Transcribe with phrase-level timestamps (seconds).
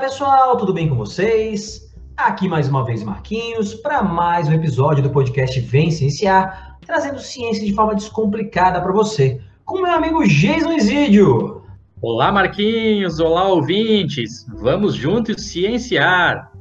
[0.00, 1.92] Pessoal, tudo bem com vocês?
[2.16, 7.66] Aqui mais uma vez Marquinhos para mais um episódio do podcast Vem Cienciar, trazendo ciência
[7.66, 11.64] de forma descomplicada para você, com meu amigo Jason Isidio.
[12.00, 16.52] Olá Marquinhos, olá ouvintes, vamos juntos cienciar.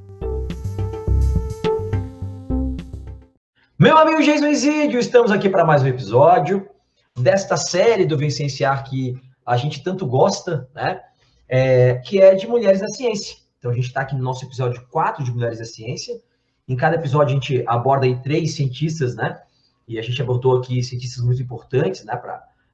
[3.77, 6.67] Meu amigo Jason Isidio, estamos aqui para mais um episódio
[7.15, 9.15] desta série do Vem Cienciar que
[9.45, 11.01] a gente tanto gosta, né?
[11.47, 13.37] É, que é de mulheres da ciência.
[13.57, 16.19] Então a gente está aqui no nosso episódio 4 de Mulheres da Ciência.
[16.67, 19.39] Em cada episódio a gente aborda aí três cientistas, né?
[19.87, 22.15] E a gente abordou aqui cientistas muito importantes, né?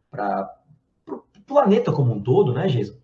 [0.10, 0.56] Para
[1.08, 2.96] o planeta como um todo, né, Jason?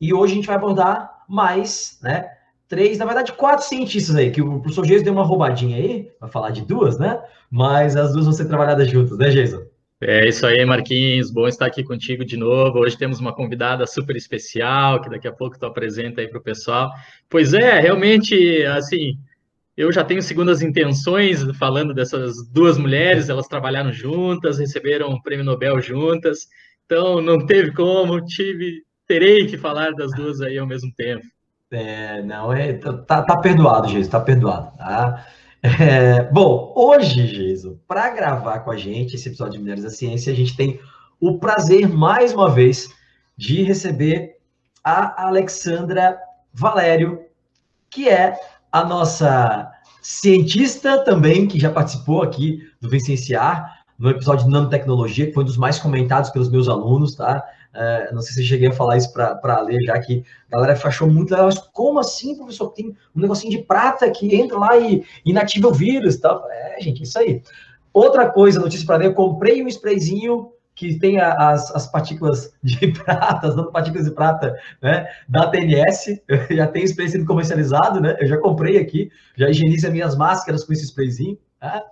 [0.00, 2.28] E hoje a gente vai abordar mais, né?
[2.66, 6.30] Três, na verdade, quatro cientistas aí, que o professor Jason deu uma roubadinha aí, vai
[6.30, 7.22] falar de duas, né?
[7.50, 9.62] Mas as duas vão ser trabalhadas juntas, né, Jason?
[10.02, 11.30] É isso aí, Marquinhos.
[11.30, 12.78] Bom estar aqui contigo de novo.
[12.78, 16.42] Hoje temos uma convidada super especial, que daqui a pouco tu apresenta aí para o
[16.42, 16.90] pessoal.
[17.28, 19.18] Pois é, realmente, assim,
[19.76, 25.44] eu já tenho segundas intenções falando dessas duas mulheres, elas trabalharam juntas, receberam o prêmio
[25.44, 26.48] Nobel juntas,
[26.86, 31.26] então não teve como, tive, terei que falar das duas aí ao mesmo tempo.
[31.70, 35.26] É, não, é, tá, tá perdoado, gente, tá perdoado, tá?
[35.62, 40.32] É, bom, hoje, Jesus, para gravar com a gente esse episódio de Mulheres da Ciência,
[40.32, 40.80] a gente tem
[41.20, 42.88] o prazer, mais uma vez,
[43.36, 44.38] de receber
[44.82, 46.18] a Alexandra
[46.52, 47.20] Valério,
[47.90, 48.38] que é
[48.72, 55.34] a nossa cientista também, que já participou aqui do Vicenciar, no episódio de nanotecnologia, que
[55.34, 57.44] foi um dos mais comentados pelos meus alunos, tá?
[57.72, 60.78] É, não sei se eu cheguei a falar isso para ler, já que a galera
[60.84, 61.48] achou muito legal.
[61.72, 62.70] Como assim, professor?
[62.70, 66.44] Tem um negocinho de prata que entra lá e inativa o vírus e tal.
[66.50, 67.42] É, gente, isso aí.
[67.92, 72.86] Outra coisa, notícia para ler, eu comprei um sprayzinho que tem as, as partículas de
[73.04, 78.16] prata, as partículas de prata, né, da TNS, eu já tem spray sendo comercializado, né,
[78.18, 81.84] eu já comprei aqui, já higienizo as minhas máscaras com esse sprayzinho, tá?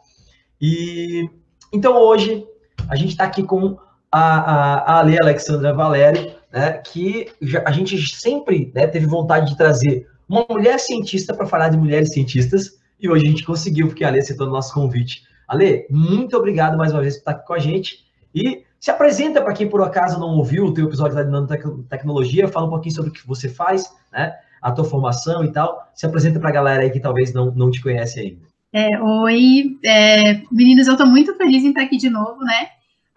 [0.58, 1.28] E,
[1.70, 2.46] então hoje,
[2.88, 3.76] a gente está aqui com
[4.10, 9.50] a, a, a Ale Alexandra Valério, né, que já, a gente sempre né, teve vontade
[9.50, 13.86] de trazer uma mulher cientista para falar de mulheres cientistas, e hoje a gente conseguiu,
[13.86, 15.22] porque a Ale aceitou o nosso convite.
[15.46, 18.04] Ale, muito obrigado mais uma vez por estar aqui com a gente,
[18.34, 22.66] e se apresenta para quem por acaso não ouviu o teu episódio da nanotecnologia, fala
[22.66, 26.40] um pouquinho sobre o que você faz, né, a tua formação e tal, se apresenta
[26.40, 28.48] para a galera aí que talvez não, não te conhece ainda.
[28.72, 32.68] É, oi, é, meninos, eu estou muito feliz em estar aqui de novo, né?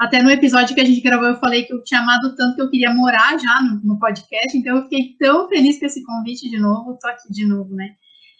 [0.02, 2.62] Até no episódio que a gente gravou, eu falei que eu tinha amado tanto que
[2.64, 6.50] eu queria morar já no, no podcast, então eu fiquei tão feliz com esse convite
[6.50, 7.94] de novo, tô aqui de novo, né?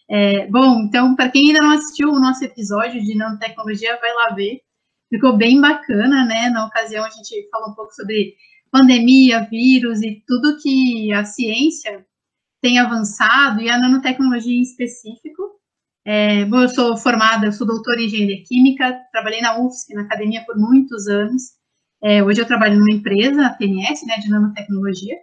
[0.10, 4.34] É, bom, então, para quem ainda não assistiu o nosso episódio de nanotecnologia, vai lá
[4.34, 4.62] ver.
[5.08, 6.50] Ficou bem bacana, né?
[6.50, 8.34] Na ocasião, a gente falou um pouco sobre
[8.72, 12.04] pandemia, vírus e tudo que a ciência
[12.60, 15.61] tem avançado, e a nanotecnologia em específico.
[16.04, 20.02] É, bom, eu sou formada, eu sou doutora em engenharia química, trabalhei na UFSC, na
[20.02, 21.54] academia, por muitos anos.
[22.04, 25.16] É, hoje eu trabalho numa empresa, a TNS, né, de nanotecnologia,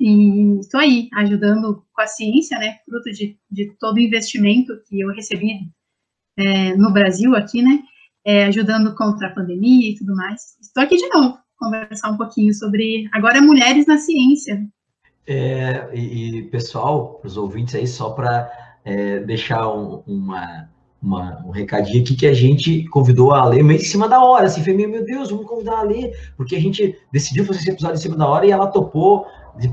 [0.00, 5.00] e estou aí ajudando com a ciência, né, fruto de, de todo o investimento que
[5.00, 5.60] eu recebi
[6.38, 7.82] é, no Brasil aqui, né,
[8.24, 10.56] é, ajudando contra a pandemia e tudo mais.
[10.62, 14.66] Estou aqui de novo, conversar um pouquinho sobre, agora, mulheres na ciência.
[15.26, 20.68] É, e, e pessoal, os ouvintes aí, só para é, deixar um, uma,
[21.02, 24.46] uma, um recadinho aqui que a gente convidou a ler meio em cima da hora,
[24.46, 27.70] assim, foi meio, meu Deus, vamos convidar a ler, porque a gente decidiu fazer esse
[27.70, 29.26] episódio em cima da hora e ela topou,
[29.58, 29.72] de,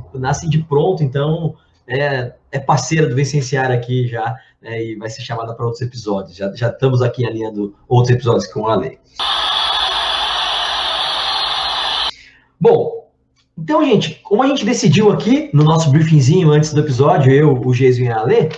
[0.50, 1.56] de pronto, então
[1.88, 6.36] é, é parceira do Vicenciário aqui já, né, e vai ser chamada para outros episódios,
[6.36, 9.00] já, já estamos aqui alinhando outros episódios com a lei.
[12.60, 13.00] Bom,
[13.58, 17.74] então, gente, como a gente decidiu aqui no nosso briefingzinho antes do episódio, eu, o
[17.74, 18.50] Geisio e a Lê,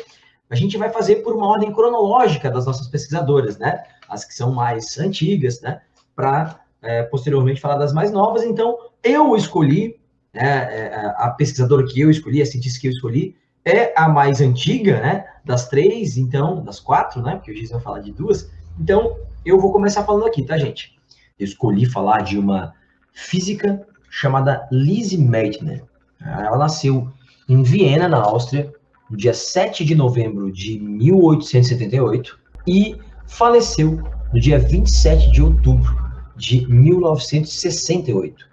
[0.51, 3.83] a gente vai fazer por uma ordem cronológica das nossas pesquisadoras, né?
[4.09, 5.79] As que são mais antigas, né?
[6.13, 8.43] Para é, posteriormente falar das mais novas.
[8.43, 9.97] Então, eu escolhi,
[10.33, 14.41] né, é, a pesquisadora que eu escolhi, a cientista que eu escolhi, é a mais
[14.41, 15.25] antiga, né?
[15.45, 17.37] Das três, então, das quatro, né?
[17.37, 18.51] Porque hoje vai falar de duas.
[18.77, 20.99] Então, eu vou começar falando aqui, tá, gente?
[21.39, 22.73] Eu escolhi falar de uma
[23.13, 25.85] física chamada Lise Meitner.
[26.19, 27.09] Ela nasceu
[27.47, 28.73] em Viena, na Áustria,
[29.11, 32.95] no dia 7 de novembro de 1878 e
[33.27, 34.01] faleceu
[34.33, 35.93] no dia 27 de outubro
[36.37, 38.49] de 1968.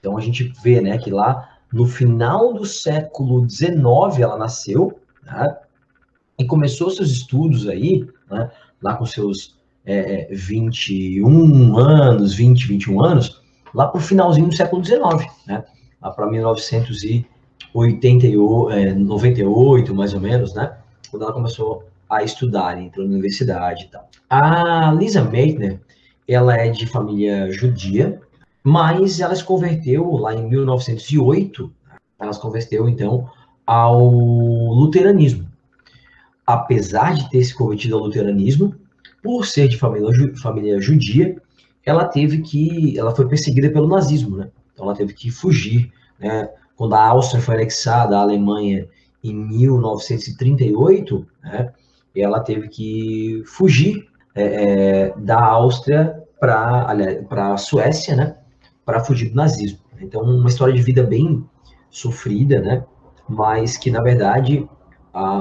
[0.00, 5.58] Então a gente vê, né, que lá no final do século XIX ela nasceu, né,
[6.38, 8.50] e começou seus estudos aí, né,
[8.82, 13.42] lá com seus é, 21 é, anos, 20, 21 anos,
[13.74, 15.64] lá para o finalzinho do século XIX, né,
[16.00, 17.26] lá para 1900 e
[17.74, 20.76] 88, é, 98, mais ou menos, né?
[21.10, 24.08] Quando ela começou a estudar, entrou na universidade e tal.
[24.28, 25.80] A Lisa Meitner,
[26.28, 28.20] ela é de família judia,
[28.62, 31.72] mas ela se converteu lá em 1908,
[32.18, 33.28] ela se converteu, então,
[33.66, 35.48] ao luteranismo.
[36.46, 38.74] Apesar de ter se convertido ao luteranismo,
[39.22, 41.36] por ser de família, família judia,
[41.84, 44.50] ela teve que, ela foi perseguida pelo nazismo, né?
[44.72, 46.48] Então ela teve que fugir, né?
[46.82, 48.88] Quando a Áustria foi anexada à Alemanha
[49.22, 51.72] em 1938, né?
[52.12, 56.92] Ela teve que fugir é, é, da Áustria para
[57.30, 58.36] a Suécia, né?
[58.84, 59.78] Para fugir do nazismo.
[60.00, 61.48] Então uma história de vida bem
[61.88, 62.84] sofrida, né?
[63.28, 64.68] Mas que na verdade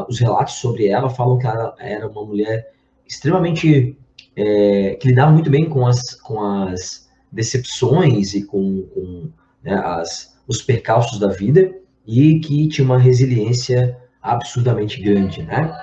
[0.07, 2.71] os relatos sobre ela falam que ela era uma mulher
[3.03, 3.97] extremamente
[4.35, 9.31] é, que lidava muito bem com as, com as decepções e com, com
[9.63, 11.71] né, as, os percalços da vida
[12.05, 15.73] e que tinha uma resiliência absurdamente grande, né?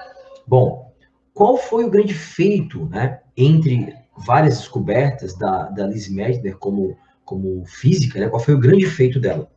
[0.46, 0.92] Bom,
[1.34, 7.64] qual foi o grande feito, né, entre várias descobertas da, da Liz Meitner como, como
[7.66, 8.28] física, né?
[8.28, 9.48] Qual foi o grande feito dela?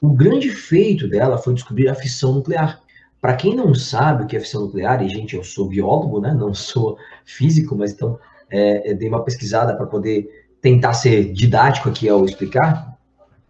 [0.00, 2.80] O grande feito dela foi descobrir a fissão nuclear.
[3.20, 6.34] Para quem não sabe o que é fissão nuclear, e gente, eu sou biólogo, né?
[6.34, 8.18] Não sou físico, mas então
[8.50, 10.28] é, dei uma pesquisada para poder
[10.60, 12.91] tentar ser didático aqui ao explicar.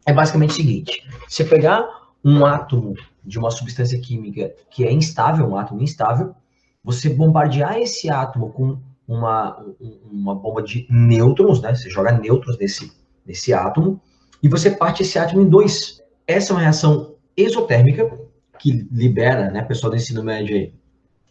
[0.07, 1.87] É basicamente o seguinte: você pegar
[2.25, 2.95] um átomo
[3.25, 6.35] de uma substância química que é instável, um átomo instável,
[6.83, 9.65] você bombardear esse átomo com uma,
[10.11, 11.75] uma bomba de nêutrons, né?
[11.75, 12.93] Você joga nêutrons nesse,
[13.27, 14.01] nesse átomo
[14.43, 16.03] e você parte esse átomo em dois.
[16.27, 18.11] Essa é uma reação exotérmica,
[18.59, 20.73] que libera, né, pessoal do ensino médio aí,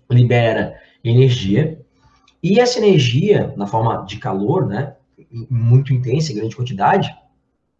[0.10, 1.80] libera energia,
[2.44, 4.96] e essa energia, na forma de calor, né,
[5.50, 7.10] muito intensa, em grande quantidade,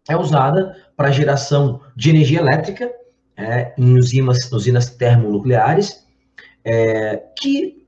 [0.08, 2.90] é usada para geração de energia elétrica
[3.36, 6.06] é, em usinas, usinas termonucleares,
[6.64, 7.86] é, que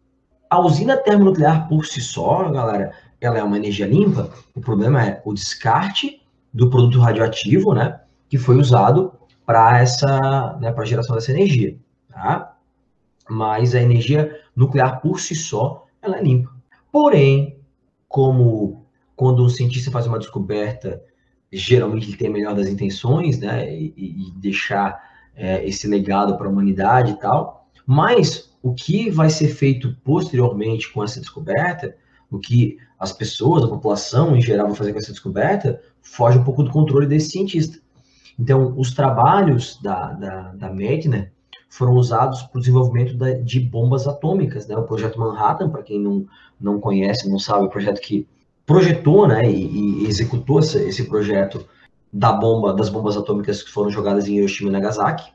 [0.49, 5.23] a usina termonuclear por si só, galera, ela é uma energia limpa, o problema é
[5.25, 6.23] o descarte
[6.53, 9.13] do produto radioativo, né, que foi usado
[9.45, 11.77] para essa, né, para geração dessa energia,
[12.11, 12.57] tá?
[13.29, 16.51] Mas a energia nuclear por si só, ela é limpa.
[16.93, 17.59] Porém,
[18.09, 18.87] como
[19.17, 21.03] quando um cientista faz uma descoberta,
[21.57, 25.01] geralmente ele tem a melhor das intenções, né, e, e deixar
[25.37, 30.93] é, esse legado para a humanidade e tal, mas o que vai ser feito posteriormente
[30.93, 31.97] com essa descoberta,
[32.31, 36.45] o que as pessoas, a população em geral vão fazer com essa descoberta, foge um
[36.45, 37.79] pouco do controle desse cientista.
[38.39, 41.33] Então, os trabalhos da, da, da Medner
[41.69, 44.77] foram usados para o desenvolvimento da, de bombas atômicas, né?
[44.77, 46.27] O projeto Manhattan, para quem não,
[46.61, 48.27] não conhece, não sabe, o projeto que
[48.67, 51.67] projetou, né, e, e executou esse, projeto
[52.13, 55.33] da bomba, das bombas atômicas que foram jogadas em Hiroshima e Nagasaki,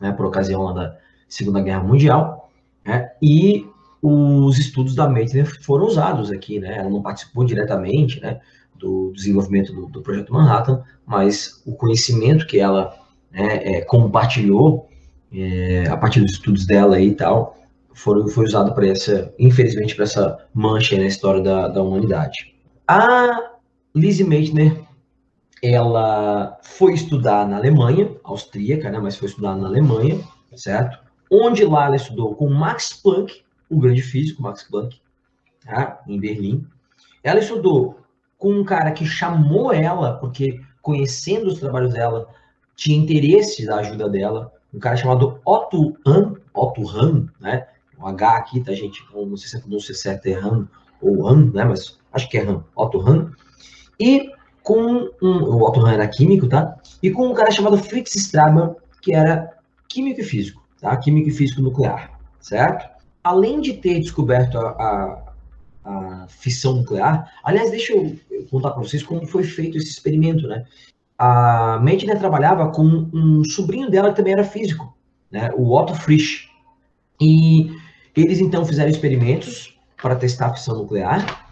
[0.00, 0.96] né, por ocasião da
[1.28, 2.50] Segunda Guerra Mundial,
[2.84, 3.10] né?
[3.22, 3.66] E
[4.02, 6.78] os estudos da Meitner foram usados aqui, né?
[6.78, 8.40] Ela não participou diretamente, né?
[8.82, 12.92] do desenvolvimento do, do, projeto Manhattan, mas o conhecimento que ela
[13.30, 14.88] né, é, compartilhou
[15.32, 17.56] é, a partir dos estudos dela e tal,
[17.94, 22.51] foram, foi usado para essa, infelizmente, para essa mancha na história da, da humanidade.
[22.86, 23.52] A
[23.94, 24.82] Lizzie Meitner,
[25.62, 30.20] ela foi estudar na Alemanha, austríaca, né, mas foi estudar na Alemanha,
[30.56, 30.98] certo?
[31.30, 35.00] Onde lá ela estudou com Max Planck, o grande físico Max Planck,
[35.64, 36.02] tá?
[36.08, 36.66] em Berlim.
[37.22, 38.00] Ela estudou
[38.36, 42.28] com um cara que chamou ela, porque conhecendo os trabalhos dela,
[42.74, 47.68] tinha interesse da ajuda dela, um cara chamado Otto Hahn, Otto Hahn, né?
[47.96, 49.04] O H aqui, tá, gente?
[49.14, 50.66] Não sei se não sei se é Hahn
[51.02, 51.64] ou Hahn, né?
[51.64, 53.30] Mas acho que é Hahn, Otto Hahn.
[53.98, 54.30] E
[54.62, 56.76] com um, o Otto Hahn era químico, tá?
[57.02, 59.50] E com um cara chamado Fritz Strassmann, que era
[59.88, 60.96] químico e físico, tá?
[60.96, 62.88] Químico e físico nuclear, certo?
[63.22, 65.32] Além de ter descoberto a, a
[65.84, 67.32] a fissão nuclear.
[67.42, 68.16] Aliás, deixa eu
[68.50, 70.64] contar para vocês como foi feito esse experimento, né?
[71.18, 74.96] A Meitner trabalhava com um sobrinho dela que também era físico,
[75.30, 75.50] né?
[75.54, 76.48] O Otto Frisch.
[77.20, 77.70] E
[78.16, 79.71] eles então fizeram experimentos
[80.02, 81.48] para testar a fissão nuclear.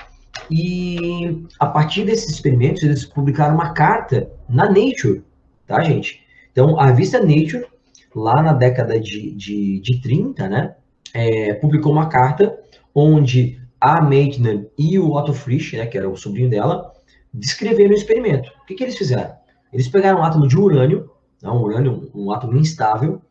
[0.51, 5.23] E a partir desses experimentos, eles publicaram uma carta na Nature,
[5.67, 6.21] tá, gente?
[6.51, 7.67] Então, a revista Nature,
[8.15, 10.75] lá na década de, de, de 30, né,
[11.15, 12.59] é, publicou uma carta
[12.93, 16.93] onde a Meitner e o Otto Frisch, né, que era o sobrinho dela,
[17.33, 18.51] descreveram o experimento.
[18.63, 19.33] O que, que eles fizeram?
[19.73, 23.23] Eles pegaram um átomo de urânio, não, um urânio, um, um átomo instável,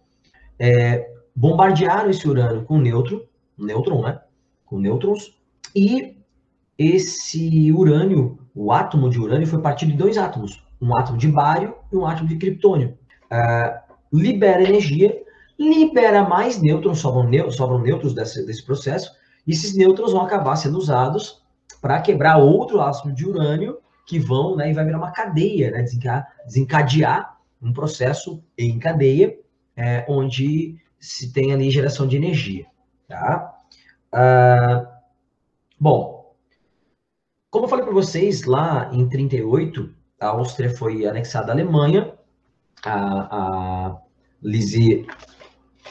[0.57, 3.21] é, bombardearam esse urânio com nêutron,
[3.57, 4.19] nêutron, né,
[4.69, 5.37] com nêutrons,
[5.75, 6.15] e
[6.77, 11.75] esse urânio, o átomo de urânio, foi partido em dois átomos, um átomo de bário
[11.91, 12.97] e um átomo de criptônio.
[13.29, 13.81] É,
[14.13, 15.21] libera energia,
[15.57, 19.11] libera mais nêutrons, sobram, sobram nêutrons desse, desse processo,
[19.45, 21.41] e esses nêutrons vão acabar sendo usados
[21.81, 25.85] para quebrar outro ácido de urânio, que vão, né, e vai virar uma cadeia, né,
[26.45, 29.37] desencadear um processo em cadeia,
[29.75, 32.65] é, onde se tem ali geração de energia,
[33.07, 33.58] tá?
[34.11, 35.01] Ah,
[35.79, 36.33] bom,
[37.49, 39.89] como eu falei para vocês, lá em 38,
[40.19, 42.13] a Áustria foi anexada à Alemanha,
[42.85, 43.97] a, a
[44.41, 45.07] Lizzie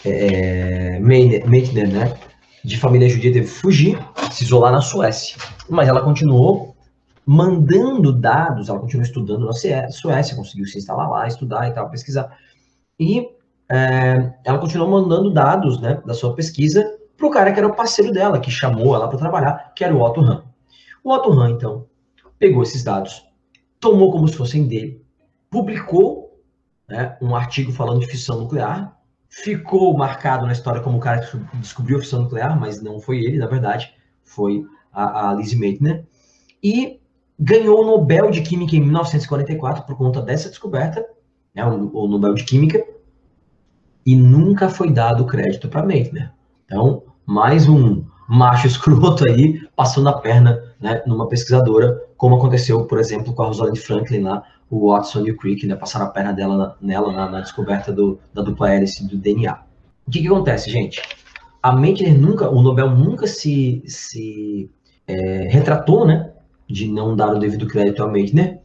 [0.04, 2.18] é, Meitner, né,
[2.64, 3.98] de família judia, teve que fugir,
[4.30, 5.36] se isolar na Suécia.
[5.68, 6.76] Mas ela continuou
[7.24, 12.36] mandando dados, ela continuou estudando na Suécia, conseguiu se instalar lá, estudar e tal, pesquisar.
[12.98, 13.28] E
[13.70, 17.74] é, ela continuou mandando dados né, da sua pesquisa para o cara que era o
[17.74, 20.44] parceiro dela, que chamou ela para trabalhar, que era o Otto Hahn.
[21.02, 21.86] O Otto Hahn, então,
[22.38, 23.26] pegou esses dados,
[23.80, 25.04] tomou como se fossem dele,
[25.50, 26.40] publicou
[26.88, 28.96] né, um artigo falando de fissão nuclear,
[29.28, 33.18] ficou marcado na história como o cara que descobriu a fissão nuclear, mas não foi
[33.18, 36.06] ele, na verdade, foi a, a Meitner,
[36.62, 37.00] e
[37.38, 41.04] ganhou o Nobel de Química em 1944 por conta dessa descoberta,
[41.52, 42.86] né, o, o Nobel de Química,
[44.06, 46.32] e nunca foi dado crédito para Meitner.
[46.64, 52.98] Então, mais um macho escroto aí passando a perna né, numa pesquisadora, como aconteceu, por
[52.98, 56.32] exemplo, com a Rosalind Franklin lá, o Watson e o Crick, né, passaram a perna
[56.32, 59.60] dela nela na, na descoberta do, da dupla hélice do DNA.
[60.06, 61.02] O que, que acontece, gente?
[61.62, 64.70] A Meitner nunca, o Nobel nunca se, se
[65.06, 66.32] é, retratou, né,
[66.66, 68.62] de não dar o devido crédito a Meitner.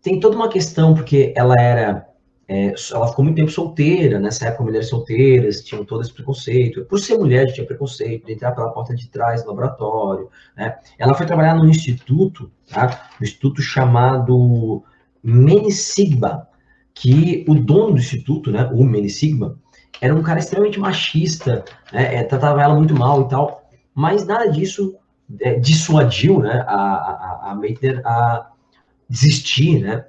[0.00, 2.06] Tem toda uma questão, porque ela era
[2.52, 6.84] é, ela ficou muito tempo solteira, nessa época mulheres solteiras tinham todo esse preconceito.
[6.84, 10.28] Por ser mulher, tinha preconceito de entrar pela porta de trás do laboratório.
[10.54, 10.76] Né?
[10.98, 13.08] Ela foi trabalhar num instituto, tá?
[13.18, 14.84] um instituto chamado
[15.22, 16.46] Menisigma,
[16.92, 19.56] que o dono do instituto, né, o Menisigma,
[19.98, 23.62] era um cara extremamente machista, né, é, tratava ela muito mal e tal,
[23.94, 24.94] mas nada disso
[25.40, 28.50] é, dissuadiu né, a, a, a Meitner a
[29.08, 30.04] desistir, né,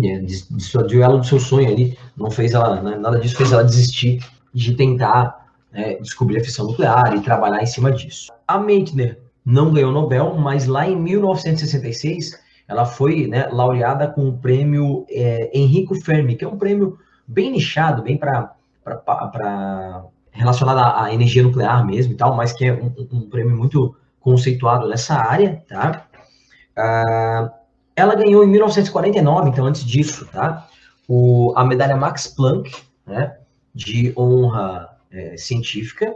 [0.00, 4.20] dissuadiu ela do seu sonho ali, não fez ela, né, nada disso fez ela desistir
[4.52, 8.32] de tentar né, descobrir a fissão nuclear e trabalhar em cima disso.
[8.46, 14.28] A Meitner não ganhou o Nobel, mas lá em 1966 ela foi né, laureada com
[14.28, 18.54] o prêmio é, Enrico Fermi, que é um prêmio bem nichado, bem para
[20.32, 24.88] relacionado à energia nuclear mesmo e tal, mas que é um, um prêmio muito conceituado
[24.88, 26.06] nessa área, tá?
[26.76, 27.52] Ah,
[27.94, 30.68] ela ganhou em 1949, então antes disso, tá?
[31.08, 32.70] O, a medalha Max Planck,
[33.06, 33.36] né?
[33.74, 36.14] De honra é, científica.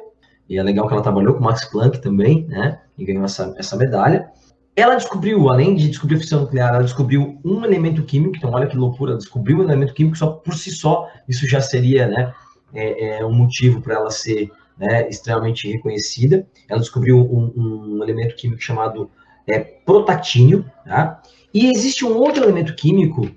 [0.48, 2.80] E é legal que ela trabalhou com Max Planck também, né?
[2.96, 4.30] E ganhou essa, essa medalha.
[4.76, 8.36] Ela descobriu, além de descobrir a fissão nuclear, ela descobriu um elemento químico.
[8.36, 11.08] Então, olha que loucura, descobriu um elemento químico só por si só.
[11.28, 12.34] Isso já seria, né?
[12.72, 16.46] É, é um motivo para ela ser né, extremamente reconhecida.
[16.68, 19.08] Ela descobriu um, um elemento químico chamado
[19.46, 21.22] é, protactínio, tá?
[21.54, 23.30] E existe um outro elemento químico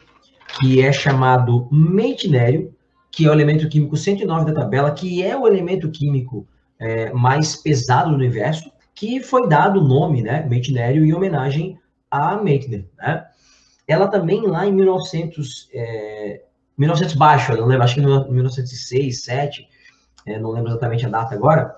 [0.59, 2.73] que é chamado meitnério,
[3.11, 6.47] que é o elemento químico 109 da tabela, que é o elemento químico
[6.79, 11.77] é, mais pesado do universo, que foi dado o nome, né, meitnério, em homenagem
[12.09, 13.25] a Meitner, né?
[13.87, 16.41] Ela também lá em 1900, é,
[16.77, 19.67] 1900 baixo, não lembro, acho que em 1906, 7,
[20.25, 21.73] é, não lembro exatamente a data agora,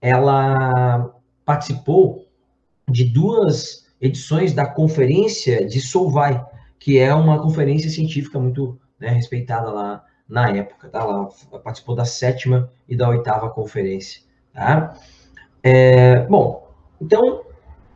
[0.00, 2.26] ela participou
[2.88, 6.38] de duas edições da Conferência de Solvay,
[6.78, 10.88] que é uma conferência científica muito né, respeitada lá na época.
[10.88, 11.00] Tá?
[11.00, 11.28] Ela
[11.60, 14.20] participou da sétima e da oitava conferência.
[14.52, 14.94] Tá?
[15.62, 16.68] É, bom,
[17.00, 17.44] então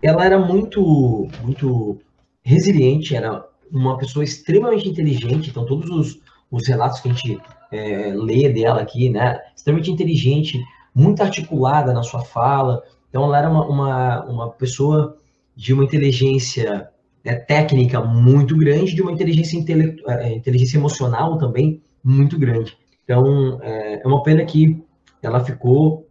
[0.03, 1.99] ela era muito, muito
[2.43, 7.39] resiliente, era uma pessoa extremamente inteligente, então todos os, os relatos que a gente
[7.71, 10.59] é, lê dela aqui, né, extremamente inteligente,
[10.95, 15.19] muito articulada na sua fala, então ela era uma, uma, uma pessoa
[15.59, 16.89] de uma inteligência
[17.25, 19.59] né, técnica muito grande, de uma inteligência,
[20.07, 22.79] é, inteligência emocional também muito grande.
[23.03, 24.81] Então, é, é uma pena que
[25.21, 26.09] ela ficou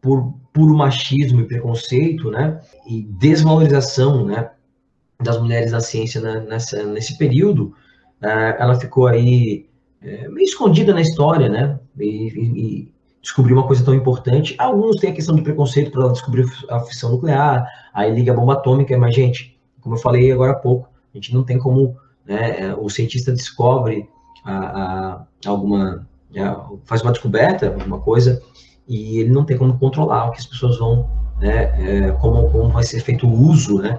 [0.00, 4.50] por puro machismo e preconceito, né, e desvalorização, né,
[5.22, 7.74] das mulheres na ciência né, nessa, nesse período,
[8.22, 9.66] é, ela ficou aí
[10.00, 12.94] meio escondida na história, né, e, e,
[13.26, 14.54] descobrir uma coisa tão importante.
[14.56, 18.52] Alguns têm a questão do preconceito para descobrir a fissão nuclear, aí liga a bomba
[18.52, 22.72] atômica, mas, gente, como eu falei agora há pouco, a gente não tem como, né,
[22.78, 24.08] o cientista descobre
[24.44, 28.40] a, a, alguma, né, faz uma descoberta, alguma coisa,
[28.86, 32.68] e ele não tem como controlar o que as pessoas vão, né, é, como, como
[32.68, 33.98] vai ser feito o uso, né,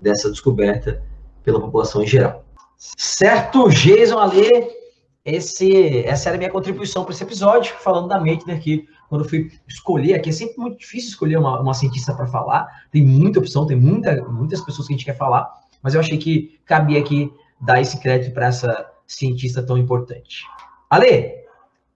[0.00, 1.00] dessa descoberta
[1.44, 2.44] pela população em geral.
[2.76, 4.81] Certo, Jason Alê,
[5.24, 9.28] esse, essa era a minha contribuição para esse episódio, falando da Meitner aqui, quando eu
[9.28, 13.38] fui escolher, aqui é sempre muito difícil escolher uma, uma cientista para falar, tem muita
[13.38, 15.48] opção, tem muita, muitas pessoas que a gente quer falar,
[15.82, 20.44] mas eu achei que cabia aqui dar esse crédito para essa cientista tão importante.
[20.90, 21.42] Ale,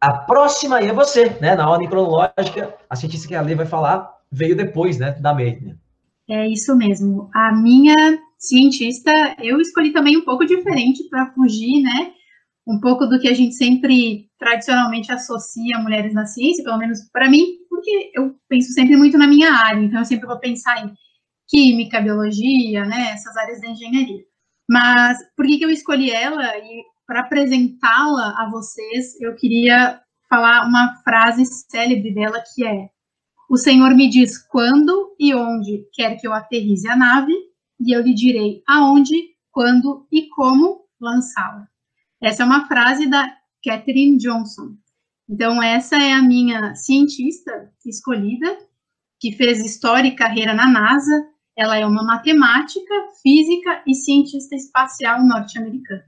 [0.00, 1.56] a próxima é você, né?
[1.56, 5.76] Na ordem cronológica, a cientista que a Ale vai falar veio depois, né, da Meitner.
[6.28, 7.30] É isso mesmo.
[7.34, 7.94] A minha
[8.38, 12.12] cientista, eu escolhi também um pouco diferente para fugir, né?
[12.66, 17.30] Um pouco do que a gente sempre tradicionalmente associa mulheres na ciência, pelo menos para
[17.30, 20.92] mim, porque eu penso sempre muito na minha área, então eu sempre vou pensar em
[21.48, 23.12] química, biologia, né?
[23.12, 24.24] Essas áreas da engenharia.
[24.68, 26.56] Mas por que, que eu escolhi ela?
[26.58, 32.88] E para apresentá-la a vocês, eu queria falar uma frase célebre dela que é:
[33.48, 37.32] O Senhor me diz quando e onde quer que eu aterrize a nave,
[37.80, 39.14] e eu lhe direi aonde,
[39.52, 41.68] quando e como lançá-la.
[42.26, 43.24] Essa é uma frase da
[43.64, 44.74] Catherine Johnson.
[45.30, 48.58] Então, essa é a minha cientista escolhida,
[49.20, 51.24] que fez história e carreira na NASA.
[51.56, 56.02] Ela é uma matemática, física e cientista espacial norte-americana.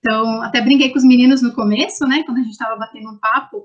[0.00, 3.18] Então, até brinquei com os meninos no começo, né, quando a gente estava batendo um
[3.18, 3.64] papo.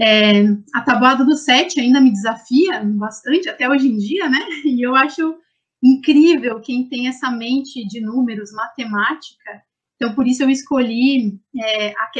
[0.00, 4.80] É, a tabuada do 7 ainda me desafia bastante, até hoje em dia, né, e
[4.80, 5.36] eu acho
[5.82, 9.62] incrível quem tem essa mente de números, matemática.
[10.04, 12.10] Então, por isso eu escolhi é, a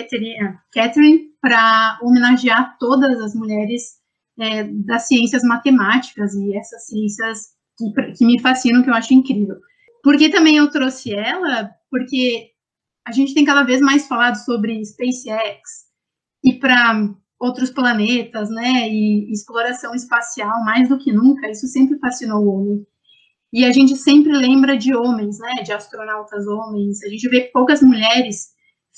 [0.73, 3.99] Catherine, para homenagear todas as mulheres
[4.41, 9.57] é, das ciências matemáticas e essas ciências que, que me fascinam, que eu acho incrível.
[10.03, 11.71] Por que também eu trouxe ela?
[11.91, 12.53] Porque
[13.07, 15.85] a gente tem cada vez mais falado sobre SpaceX
[16.43, 22.47] e para outros planetas, né, e exploração espacial, mais do que nunca, isso sempre fascinou
[22.47, 22.87] o homem.
[23.55, 27.81] E a gente sempre lembra de homens, né, de astronautas homens, a gente vê poucas
[27.83, 28.49] mulheres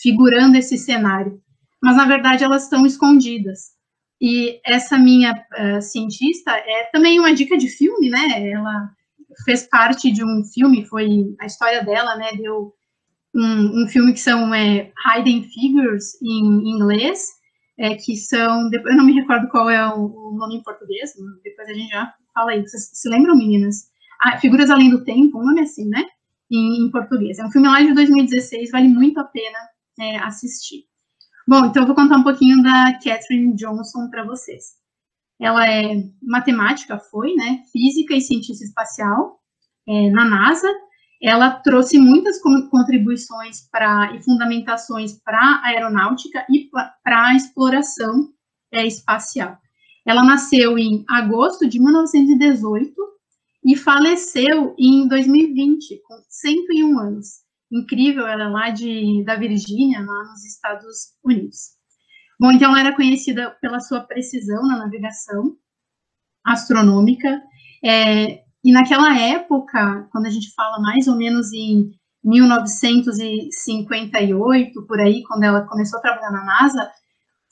[0.01, 1.39] figurando esse cenário,
[1.83, 3.77] mas na verdade elas estão escondidas.
[4.19, 8.89] E essa minha uh, cientista é também uma dica de filme, né, ela
[9.45, 12.73] fez parte de um filme, foi a história dela, né, deu
[13.35, 17.27] um, um filme que são é, Hidden Figures em inglês,
[17.79, 21.13] é, que são, eu não me recordo qual é o, o nome em português,
[21.45, 22.63] depois a gente já fala aí.
[22.63, 23.95] Vocês se lembram, meninas?
[24.21, 26.05] Ah, Figuras Além do Tempo, nome assim, né?
[26.51, 27.39] Em, em, português.
[27.39, 29.59] É um filme lá de 2016, vale muito a pena
[29.99, 30.85] é, assistir.
[31.47, 34.65] Bom, então eu vou contar um pouquinho da Catherine Johnson para vocês.
[35.41, 37.63] Ela é matemática, foi, né?
[37.73, 39.39] Física e cientista espacial
[39.89, 40.69] é, na NASA
[41.23, 46.69] ela trouxe muitas contribuições para e fundamentações para a aeronáutica e
[47.03, 48.29] para a exploração
[48.73, 49.57] é, espacial.
[50.07, 52.95] Ela nasceu em agosto de 1918
[53.67, 57.45] e faleceu em 2020, com 101 anos.
[57.71, 61.75] Incrível, ela é lá de, da Virgínia, lá nos Estados Unidos.
[62.39, 65.57] Bom, então era conhecida pela sua precisão na navegação
[66.45, 67.43] astronômica,
[67.85, 71.91] é, e naquela época, quando a gente fala mais ou menos em
[72.23, 76.89] 1958, por aí, quando ela começou a trabalhar na NASA,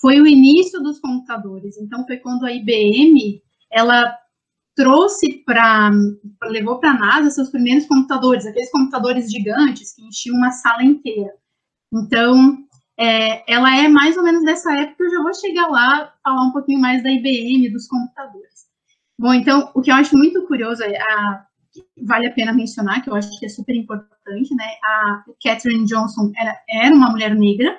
[0.01, 1.77] foi o início dos computadores.
[1.77, 4.17] Então, foi quando a IBM, ela
[4.75, 5.91] trouxe para,
[6.45, 11.33] levou para a NASA seus primeiros computadores, aqueles computadores gigantes que enchiam uma sala inteira.
[11.93, 12.59] Então,
[12.99, 16.53] é, ela é mais ou menos dessa época, eu já vou chegar lá, falar um
[16.53, 18.65] pouquinho mais da IBM, dos computadores.
[19.19, 21.47] Bom, então, o que eu acho muito curioso, é a,
[22.03, 24.67] vale a pena mencionar, que eu acho que é super importante, né?
[24.85, 27.79] A Catherine Johnson era, era uma mulher negra,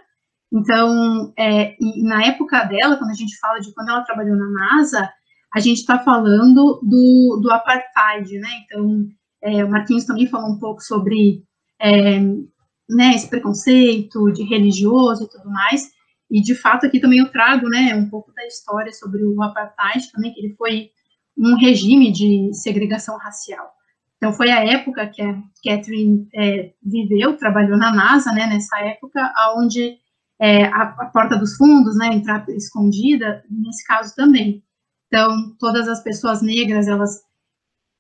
[0.56, 5.12] então, é, na época dela, quando a gente fala de quando ela trabalhou na NASA,
[5.56, 8.50] a gente está falando do, do apartheid, né?
[8.66, 9.08] Então,
[9.42, 11.46] é, o Marquinhos também falou um pouco sobre
[11.82, 15.92] é, né, esse preconceito de religioso e tudo mais,
[16.30, 20.12] e de fato aqui também eu trago, né, um pouco da história sobre o apartheid
[20.12, 20.90] também, que ele foi
[21.38, 23.72] um regime de segregação racial.
[24.18, 29.32] Então, foi a época que a Catherine é, viveu, trabalhou na NASA, né, nessa época,
[29.56, 29.98] onde
[30.38, 34.62] é, a, a, porta dos fundos, né, entrar escondida, nesse caso também.
[35.08, 37.22] Então, todas as pessoas negras, elas,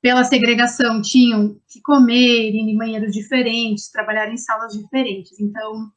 [0.02, 5.39] pela segregação, tinham que comer em banheiros diferentes, trabalhar em salas diferentes.
[5.39, 5.91] Então, o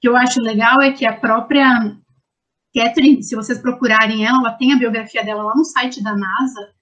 [0.00, 1.96] que eu acho legal é que a própria
[2.74, 6.72] Catherine, se vocês procurarem ela, ela tem a biografia dela lá no site da NASA,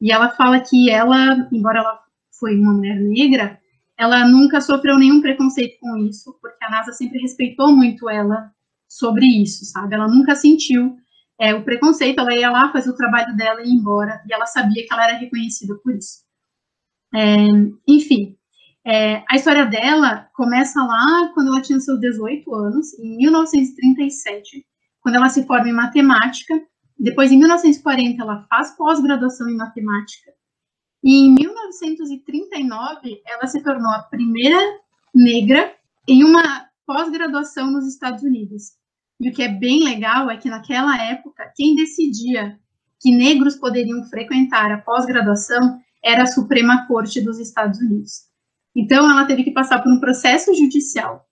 [0.00, 2.00] e ela fala que ela, embora ela
[2.38, 3.58] foi uma mulher negra,
[3.96, 8.50] ela nunca sofreu nenhum preconceito com isso, porque a NASA sempre respeitou muito ela
[8.88, 9.94] sobre isso, sabe?
[9.94, 10.96] Ela nunca sentiu
[11.38, 14.46] é, o preconceito, ela ia lá fazer o trabalho dela e ir embora, e ela
[14.46, 16.24] sabia que ela era reconhecida por isso.
[17.14, 17.36] É,
[17.86, 18.36] enfim,
[18.88, 24.64] É, a história dela começa lá quando ela tinha seus 18 anos, em 1937,
[25.00, 26.54] quando ela se forma em matemática.
[26.98, 30.32] Depois, em 1940, ela faz pós-graduação em matemática.
[31.02, 34.58] E em 1939, ela se tornou a primeira
[35.12, 35.74] negra
[36.08, 38.76] em uma pós-graduação nos Estados Unidos.
[39.20, 42.58] E o que é bem legal é que naquela época, quem decidia
[43.00, 48.26] que negros poderiam frequentar a pós-graduação era a Suprema Corte dos Estados Unidos.
[48.74, 51.24] Então, ela teve que passar por um processo judicial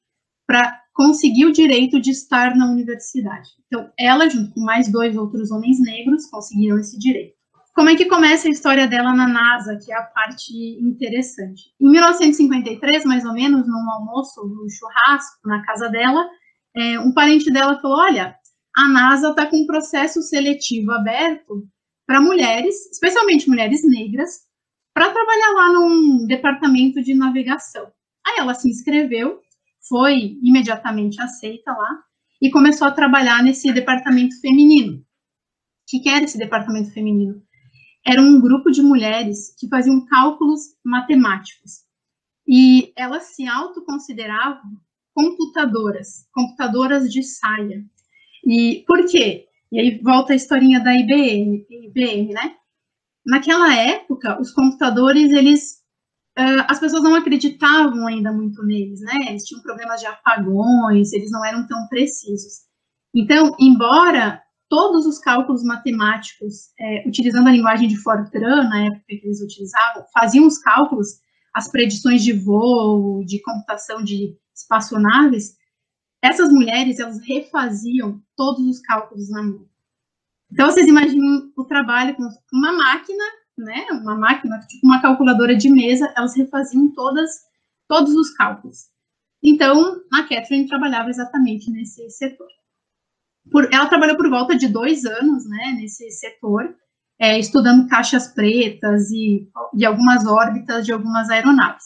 [0.46, 3.50] para conseguir o direito de estar na universidade.
[3.66, 7.34] Então, ela, junto com mais dois outros homens negros, conseguiram esse direito.
[7.74, 11.74] Como é que começa a história dela na NASA, que é a parte interessante?
[11.80, 16.24] Em 1953, mais ou menos, num almoço, num churrasco na casa dela,
[16.76, 18.36] é, um parente dela falou: Olha,
[18.76, 21.68] a NASA está com um processo seletivo aberto
[22.06, 24.40] para mulheres, especialmente mulheres negras,
[24.92, 27.90] para trabalhar lá num departamento de navegação.
[28.26, 29.40] Aí ela se inscreveu,
[29.88, 32.02] foi imediatamente aceita lá
[32.42, 34.98] e começou a trabalhar nesse departamento feminino.
[34.98, 35.04] O
[35.88, 37.42] que, que era esse departamento feminino?
[38.06, 41.84] Era um grupo de mulheres que faziam cálculos matemáticos.
[42.46, 44.70] E elas se autoconsideravam
[45.14, 47.84] computadoras, computadoras de saia.
[48.44, 49.46] E por quê?
[49.72, 52.56] E aí volta a historinha da IBM, IBM né?
[53.24, 55.78] naquela época, os computadores, eles,
[56.38, 59.14] uh, as pessoas não acreditavam ainda muito neles, né?
[59.28, 62.64] Eles tinham problemas de apagões, eles não eram tão precisos.
[63.14, 69.20] Então, embora todos os cálculos matemáticos, é, utilizando a linguagem de Fortran, na época que
[69.24, 71.20] eles utilizavam, faziam os cálculos,
[71.54, 75.56] as predições de voo, de computação de espaçonaves,
[76.22, 79.68] essas mulheres, elas refaziam todos os cálculos na mão.
[80.50, 83.24] Então, vocês imaginam o trabalho com uma máquina,
[83.58, 83.86] né?
[83.90, 87.30] Uma máquina, tipo uma calculadora de mesa, elas refaziam todas,
[87.88, 88.88] todos os cálculos.
[89.42, 92.48] Então, a Catherine trabalhava exatamente nesse setor.
[93.50, 96.74] Por, ela trabalhou por volta de dois anos, né, nesse setor,
[97.18, 101.84] é, estudando caixas pretas e, e algumas órbitas de algumas aeronaves.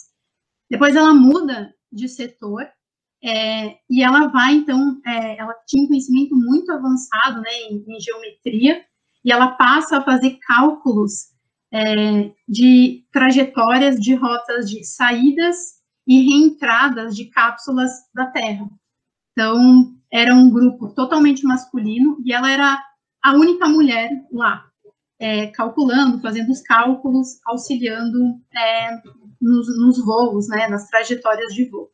[0.70, 2.66] Depois ela muda de setor
[3.22, 8.01] é, e ela vai, então, é, ela tinha um conhecimento muito avançado né, em, em,
[8.01, 8.85] geometria,
[9.24, 11.33] e ela passa a fazer cálculos
[11.72, 18.68] é, de trajetórias de rotas de saídas e reentradas de cápsulas da Terra.
[19.33, 22.81] Então, era um grupo totalmente masculino, e ela era
[23.22, 24.64] a única mulher lá,
[25.18, 29.03] é, calculando, fazendo os cálculos, auxiliando é,
[29.40, 31.90] nos, nos voos, né, nas trajetórias de voo.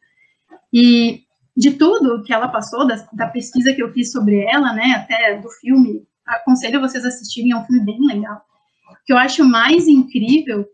[0.73, 1.23] E
[1.57, 5.39] de tudo que ela passou, da, da, pesquisa que eu fiz sobre ela, né, até
[5.39, 8.43] do filme, aconselho vocês a assistirem, é um filme bem legal.
[8.91, 10.67] O que eu acho mais incrível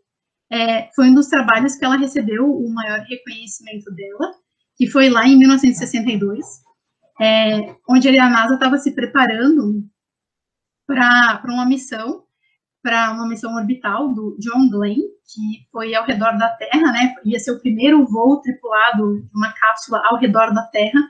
[0.50, 4.34] é, foi um dos trabalhos que ela recebeu o maior reconhecimento dela,
[4.76, 6.44] que foi lá em 1962,
[7.20, 9.84] é, onde a NASA estava se preparando
[10.86, 12.24] para uma missão
[12.82, 14.96] para uma missão orbital do John Glenn,
[15.32, 17.14] que foi ao redor da Terra, né?
[17.24, 21.00] Ia ser o primeiro voo tripulado de uma cápsula ao redor da Terra,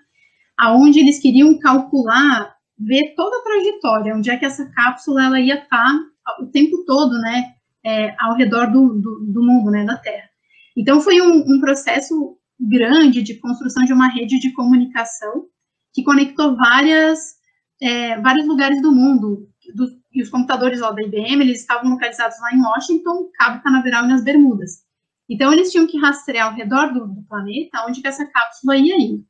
[0.59, 5.63] aonde eles queriam calcular, ver toda a trajetória, onde é que essa cápsula ela ia
[5.63, 5.93] estar
[6.41, 7.55] o tempo todo, né?
[7.83, 9.85] É, ao redor do, do, do, mundo, né?
[9.85, 10.29] Da Terra.
[10.77, 15.47] Então foi um, um processo grande de construção de uma rede de comunicação
[15.95, 17.41] que conectou várias
[17.81, 22.39] é, vários lugares do mundo, do, e os computadores lá da IBM, eles estavam localizados
[22.41, 24.85] lá em Washington, Cabo Canaveral e nas Bermudas.
[25.29, 28.99] Então, eles tinham que rastrear ao redor do, do planeta onde que essa cápsula ia
[28.99, 29.25] ir.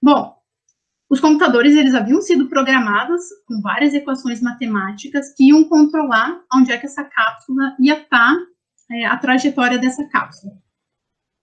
[0.00, 0.40] Bom,
[1.10, 6.78] os computadores, eles haviam sido programados com várias equações matemáticas que iam controlar onde é
[6.78, 8.36] que essa cápsula ia estar,
[8.88, 10.52] é, a trajetória dessa cápsula.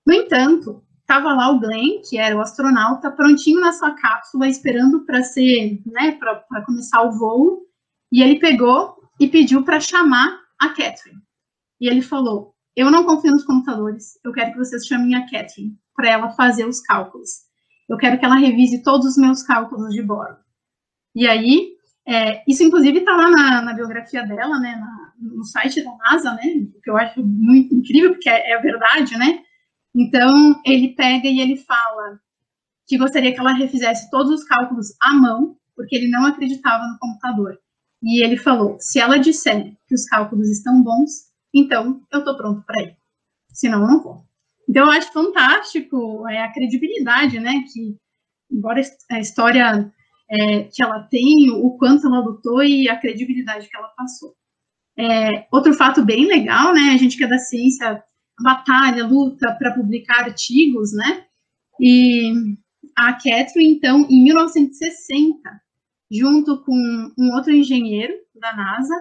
[0.05, 5.05] No entanto, estava lá o Glenn, que era o astronauta, prontinho na sua cápsula, esperando
[5.05, 7.66] para ser, né, para começar o voo,
[8.11, 11.21] e ele pegou e pediu para chamar a Catherine.
[11.79, 15.77] E ele falou: Eu não confio nos computadores, eu quero que vocês chamem a Catherine
[15.95, 17.29] para ela fazer os cálculos.
[17.89, 20.37] Eu quero que ela revise todos os meus cálculos de bordo.
[21.15, 21.71] E aí,
[22.05, 26.33] é, isso inclusive está lá na, na, biografia dela, né, na, no site da NASA,
[26.33, 26.43] né,
[26.83, 29.41] que eu acho muito incrível, porque é, é verdade, né.
[29.95, 32.19] Então, ele pega e ele fala
[32.85, 36.99] que gostaria que ela refizesse todos os cálculos à mão, porque ele não acreditava no
[36.99, 37.57] computador.
[38.03, 42.63] E ele falou: se ela disser que os cálculos estão bons, então eu estou pronto
[42.65, 42.97] para ir.
[43.51, 44.25] Senão eu não vou.
[44.69, 47.63] Então eu acho fantástico é, a credibilidade, né?
[47.71, 47.97] Que,
[48.51, 49.91] embora a história
[50.29, 54.35] é, que ela tem, o quanto ela lutou e a credibilidade que ela passou.
[54.97, 56.91] É, outro fato bem legal, né?
[56.93, 58.03] A gente que é da ciência,
[58.41, 61.25] batalha, luta para publicar artigos, né?
[61.79, 62.33] E
[62.95, 65.39] a Catherine, então, em 1960,
[66.11, 66.73] junto com
[67.17, 68.95] um outro engenheiro da NASA,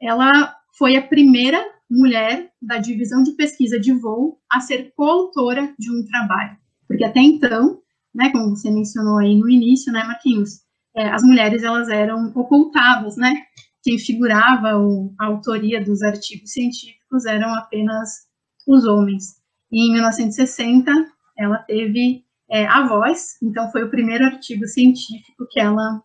[0.00, 5.90] ela foi a primeira mulher da divisão de pesquisa de voo a ser coautora de
[5.90, 6.56] um trabalho.
[6.88, 7.80] Porque até então,
[8.14, 10.60] né, como você mencionou aí no início, né, Marquinhos,
[10.94, 13.34] é, as mulheres elas eram ocultadas, né?
[13.82, 18.26] Quem figurava o, a autoria dos artigos científicos eram apenas
[18.66, 19.36] os homens.
[19.70, 20.92] E em 1960,
[21.36, 26.02] ela teve é, a voz, então foi o primeiro artigo científico que ela,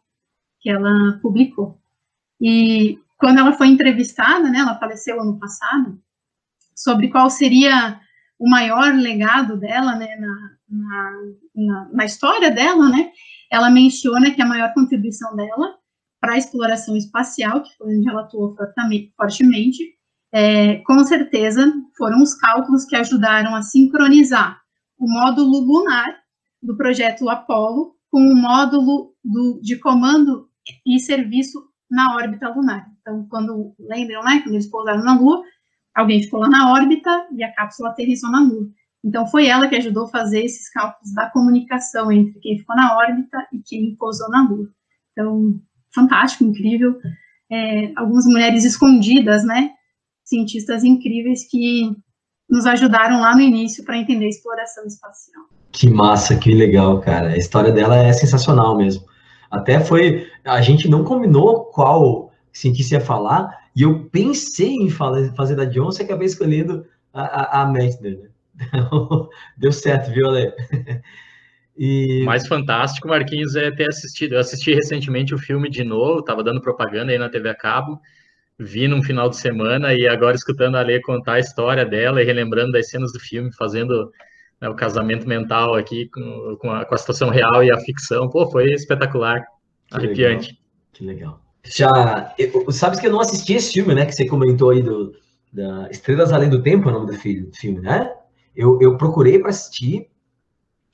[0.67, 1.79] que ela publicou.
[2.41, 5.97] E quando ela foi entrevistada, né, ela faleceu ano passado,
[6.75, 8.01] sobre qual seria
[8.37, 11.11] o maior legado dela, né, na, na,
[11.55, 13.11] na, na história dela, né,
[13.49, 15.77] ela menciona que a maior contribuição dela
[16.19, 18.53] para a exploração espacial, que foi onde ela atuou
[19.15, 19.95] fortemente,
[20.33, 24.59] é, com certeza foram os cálculos que ajudaram a sincronizar
[24.99, 26.13] o módulo lunar
[26.61, 30.46] do projeto Apollo com o módulo do, de comando
[30.85, 32.85] e serviço na órbita lunar.
[33.01, 35.41] Então, quando lembram, né, quando eles pousaram na Lua,
[35.95, 38.67] alguém ficou lá na órbita e a cápsula aterrissou na Lua.
[39.03, 42.97] Então, foi ela que ajudou a fazer esses cálculos da comunicação entre quem ficou na
[42.97, 44.67] órbita e quem pousou na Lua.
[45.11, 45.59] Então,
[45.93, 46.97] fantástico, incrível.
[47.49, 49.71] É, algumas mulheres escondidas, né?
[50.25, 51.95] Cientistas incríveis que
[52.49, 55.43] nos ajudaram lá no início para entender a exploração espacial.
[55.71, 57.29] Que massa, que legal, cara.
[57.29, 59.05] A história dela é sensacional mesmo.
[59.49, 60.29] Até foi.
[60.43, 65.65] A gente não combinou qual cientista ia falar, e eu pensei em falar, fazer da
[65.65, 67.87] Johnson e acabei escolhendo a, a, a né?
[68.59, 70.51] Então, deu certo, viu, Ale?
[71.79, 72.23] E...
[72.25, 74.33] Mais fantástico, Marquinhos, é ter assistido.
[74.33, 78.01] Eu assisti recentemente o filme de novo, estava dando propaganda aí na TV a cabo,
[78.57, 82.25] vi num final de semana e agora escutando a Lê contar a história dela e
[82.25, 84.11] relembrando das cenas do filme, fazendo
[84.61, 88.29] né, o casamento mental aqui com, com, a, com, a, situação real e a ficção.
[88.29, 89.45] Pô, foi espetacular,
[89.89, 90.49] que arrepiante.
[90.49, 90.61] Legal.
[90.93, 91.41] Que legal.
[91.63, 95.13] Já, eu, sabes que eu não assisti esse filme, né, que você comentou aí do
[95.51, 98.13] da Estrelas Além do Tempo, é o nome do filme, né?
[98.55, 100.09] Eu, eu procurei para assistir,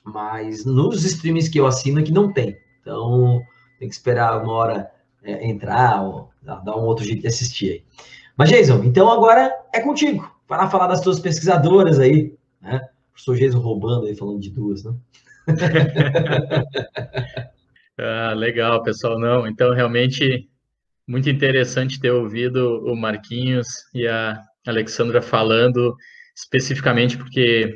[0.02, 2.56] mas nos streams que eu assino aqui não tem.
[2.80, 3.42] Então,
[3.78, 4.90] tem que esperar uma hora
[5.22, 7.84] é, entrar ou dar um outro jeito de assistir aí.
[8.36, 12.80] Mas, Jason, então agora é contigo, para falar das tuas pesquisadoras aí, né?
[13.14, 14.94] Professor Jason roubando aí, falando de duas, né?
[17.98, 19.18] ah, legal, pessoal.
[19.18, 20.48] Não, então realmente
[21.06, 25.94] muito interessante ter ouvido o Marquinhos e a Alexandra falando
[26.34, 27.74] especificamente porque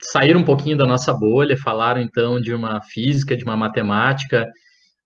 [0.00, 4.50] saíram um pouquinho da nossa bolha, falaram então de uma física, de uma matemática.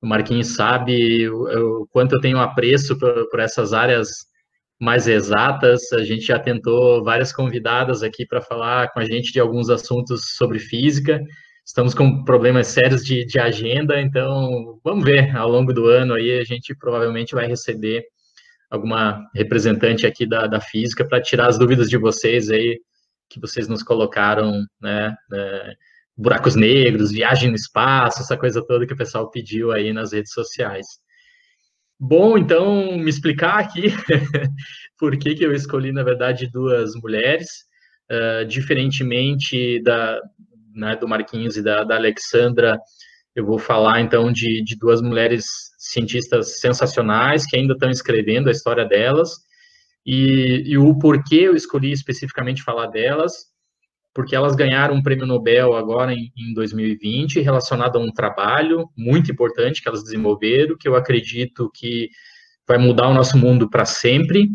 [0.00, 4.26] O Marquinhos sabe o, o quanto eu tenho apreço por, por, essas áreas
[4.80, 5.92] mais exatas.
[5.92, 10.32] A gente já tentou várias convidadas aqui para falar com a gente de alguns assuntos
[10.36, 11.20] sobre física.
[11.64, 16.38] Estamos com problemas sérios de, de agenda, então vamos ver ao longo do ano aí
[16.38, 18.04] a gente provavelmente vai receber
[18.70, 22.80] alguma representante aqui da, da física para tirar as dúvidas de vocês aí,
[23.28, 25.74] que vocês nos colocaram, né, né,
[26.16, 30.32] buracos negros, viagem no espaço, essa coisa toda que o pessoal pediu aí nas redes
[30.32, 30.86] sociais.
[31.98, 33.88] Bom, então, me explicar aqui
[34.98, 37.48] por que, que eu escolhi, na verdade, duas mulheres,
[38.10, 40.20] uh, diferentemente da,
[40.74, 42.78] né, do Marquinhos e da, da Alexandra,
[43.34, 45.44] eu vou falar, então, de, de duas mulheres
[45.78, 49.30] cientistas sensacionais que ainda estão escrevendo a história delas
[50.04, 53.46] e, e, o porquê eu escolhi especificamente falar delas,
[54.16, 59.30] porque elas ganharam um prêmio Nobel agora em, em 2020 relacionado a um trabalho muito
[59.30, 62.08] importante que elas desenvolveram, que eu acredito que
[62.66, 64.48] vai mudar o nosso mundo para sempre.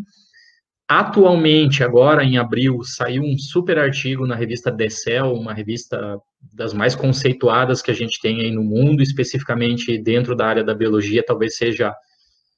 [0.87, 6.17] Atualmente, agora em abril, saiu um super artigo na revista Cell, uma revista
[6.51, 10.73] das mais conceituadas que a gente tem aí no mundo, especificamente dentro da área da
[10.73, 11.93] biologia, talvez seja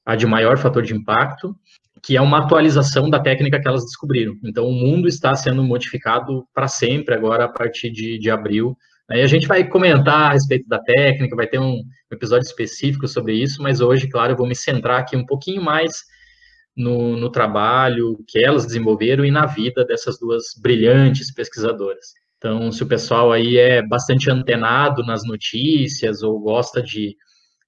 [0.05, 1.53] a de maior fator de impacto,
[2.03, 4.35] que é uma atualização da técnica que elas descobriram.
[4.43, 8.77] Então, o mundo está sendo modificado para sempre agora a partir de, de abril.
[9.09, 13.35] Aí a gente vai comentar a respeito da técnica, vai ter um episódio específico sobre
[13.35, 15.93] isso, mas hoje, claro, eu vou me centrar aqui um pouquinho mais
[16.75, 22.13] no, no trabalho que elas desenvolveram e na vida dessas duas brilhantes pesquisadoras.
[22.37, 27.15] Então, se o pessoal aí é bastante antenado nas notícias ou gosta de,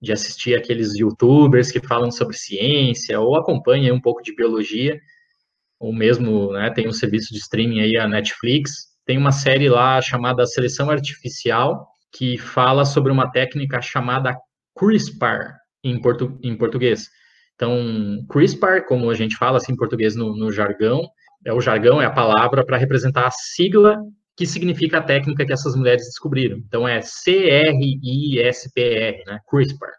[0.05, 4.97] de assistir aqueles youtubers que falam sobre ciência ou acompanha um pouco de biologia,
[5.79, 8.71] ou mesmo né, tem um serviço de streaming aí, a Netflix,
[9.05, 14.37] tem uma série lá chamada Seleção Artificial, que fala sobre uma técnica chamada
[14.77, 17.09] CRISPR, em, portu em português.
[17.55, 21.03] Então, CRISPR, como a gente fala assim em português no, no jargão,
[21.43, 23.99] é o jargão, é a palavra para representar a sigla
[24.35, 26.57] que significa a técnica que essas mulheres descobriram.
[26.57, 27.63] Então, é C-R-I-S-P-R,
[29.25, 29.39] né?
[29.49, 29.89] CRISPR.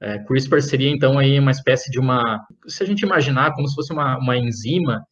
[0.00, 2.44] É, CRISPR seria, então, aí uma espécie de uma...
[2.66, 5.02] Se a gente imaginar como se fosse uma, uma enzima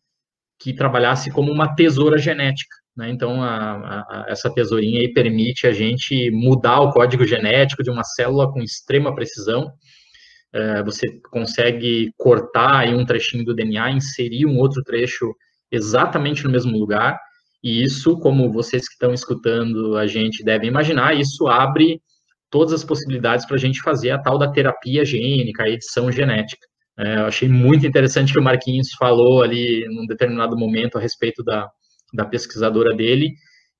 [0.58, 2.76] que trabalhasse como uma tesoura genética.
[2.96, 3.10] Né?
[3.10, 8.04] Então, a, a, essa tesourinha aí permite a gente mudar o código genético de uma
[8.04, 9.72] célula com extrema precisão.
[10.52, 15.34] É, você consegue cortar aí um trechinho do DNA, inserir um outro trecho
[15.70, 17.18] exatamente no mesmo lugar,
[17.64, 21.98] e isso, como vocês que estão escutando a gente devem imaginar, isso abre
[22.50, 26.64] todas as possibilidades para a gente fazer a tal da terapia gênica, a edição genética.
[26.98, 31.42] É, eu achei muito interessante que o Marquinhos falou ali num determinado momento a respeito
[31.42, 31.66] da,
[32.12, 33.32] da pesquisadora dele,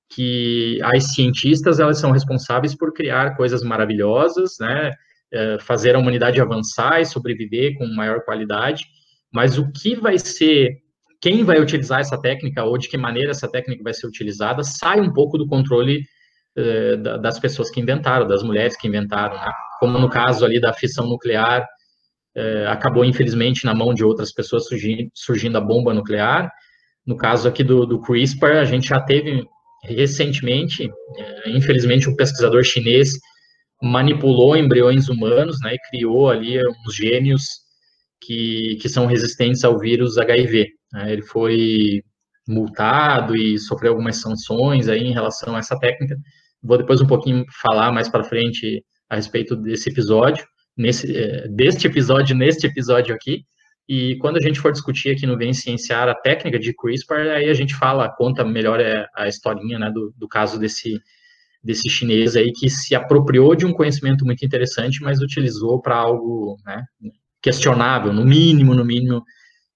[0.09, 4.91] que as cientistas elas são responsáveis por criar coisas maravilhosas, né,
[5.31, 8.83] é, fazer a humanidade avançar e sobreviver com maior qualidade,
[9.31, 10.77] mas o que vai ser,
[11.25, 15.01] quem vai utilizar essa técnica ou de que maneira essa técnica vai ser utilizada, sai
[15.01, 16.03] um pouco do controle
[16.55, 19.51] é, das pessoas que inventaram, das mulheres que inventaram, né?
[19.79, 21.65] como no caso ali da fissão nuclear,
[22.35, 26.51] é, acabou infelizmente na mão de outras pessoas surgindo, surgindo a bomba nuclear,
[27.03, 29.47] no caso aqui do, do CRISPR, a gente já teve
[29.83, 33.13] recentemente, é, infelizmente, um pesquisador chinês
[33.81, 37.45] manipulou embriões humanos, né, e criou ali uns gênios
[38.21, 40.74] que, que são resistentes ao vírus HIV.
[40.95, 42.01] Né, ele foi
[42.47, 46.15] multado e sofreu algumas sanções aí em relação a essa técnica.
[46.63, 50.45] Vou depois um pouquinho falar mais para frente a respeito desse episódio,
[50.77, 53.43] nesse, é, deste episódio, neste episódio aqui,
[53.87, 57.49] e quando a gente for discutir aqui no Vem Cienciar a técnica de CRISPR, aí
[57.49, 60.99] a gente fala, conta melhor é, a historinha né, do, do caso desse,
[61.61, 66.57] desse chinês aí que se apropriou de um conhecimento muito interessante, mas utilizou para algo
[66.65, 66.83] né,
[67.41, 69.21] questionável, no mínimo, no mínimo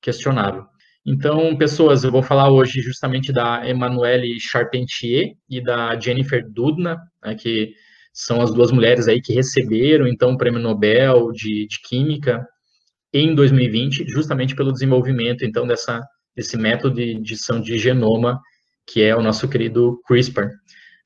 [0.02, 0.66] questionável.
[1.06, 7.36] Então, pessoas, eu vou falar hoje justamente da Emmanuelle Charpentier e da Jennifer Doudna, né,
[7.36, 7.74] que
[8.14, 12.46] são as duas mulheres aí que receberam, então, o Prêmio Nobel de, de Química
[13.14, 16.02] em 2020, justamente pelo desenvolvimento, então, dessa,
[16.36, 18.40] desse método de edição de genoma,
[18.86, 20.50] que é o nosso querido CRISPR.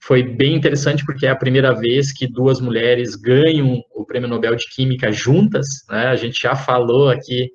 [0.01, 4.55] Foi bem interessante porque é a primeira vez que duas mulheres ganham o Prêmio Nobel
[4.55, 6.07] de Química juntas, né?
[6.07, 7.49] A gente já falou aqui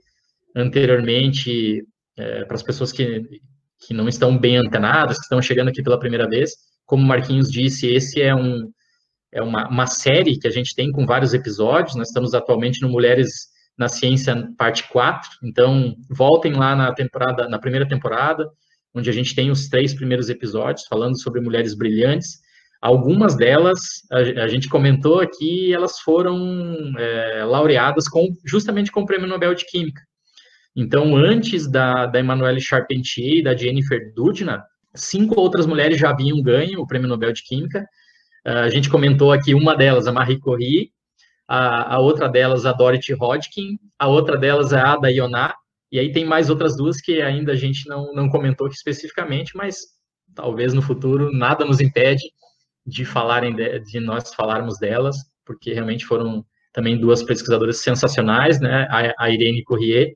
[0.57, 1.83] anteriormente
[2.19, 3.41] é, para as pessoas que,
[3.87, 6.53] que não estão bem antenadas, que estão chegando aqui pela primeira vez,
[6.85, 8.71] como o Marquinhos disse, esse é um
[9.31, 12.89] é uma, uma série que a gente tem com vários episódios, nós estamos atualmente no
[12.89, 13.29] Mulheres
[13.77, 15.29] na Ciência parte 4.
[15.45, 18.51] Então, voltem lá na temporada, na primeira temporada,
[18.95, 22.41] onde a gente tem os três primeiros episódios falando sobre mulheres brilhantes.
[22.81, 23.79] Algumas delas,
[24.11, 26.37] a, a gente comentou aqui, elas foram
[26.99, 30.01] é, laureadas com, justamente com o Prêmio Nobel de Química.
[30.81, 34.65] Então, antes da, da Emmanuelle Charpentier e da Jennifer Doudna,
[34.95, 37.85] cinco outras mulheres já haviam ganho o Prêmio Nobel de Química.
[38.45, 40.93] A gente comentou aqui uma delas, a Marie Curie,
[41.49, 45.53] a, a outra delas a Dorothy Hodgkin, a outra delas é a Ada Ioná,
[45.91, 49.57] e aí tem mais outras duas que ainda a gente não, não comentou aqui especificamente,
[49.57, 49.79] mas
[50.33, 52.23] talvez no futuro nada nos impede
[52.87, 58.87] de falarem de, de nós falarmos delas, porque realmente foram também duas pesquisadoras sensacionais, né?
[58.89, 60.15] A, a Irene Courrier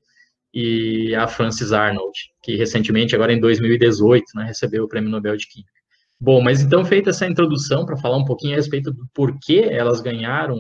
[0.53, 2.13] e a Frances Arnold,
[2.43, 5.73] que recentemente, agora em 2018, né, recebeu o Prêmio Nobel de Química.
[6.21, 10.01] Bom, mas então feita essa introdução para falar um pouquinho a respeito do porquê elas
[10.01, 10.57] ganharam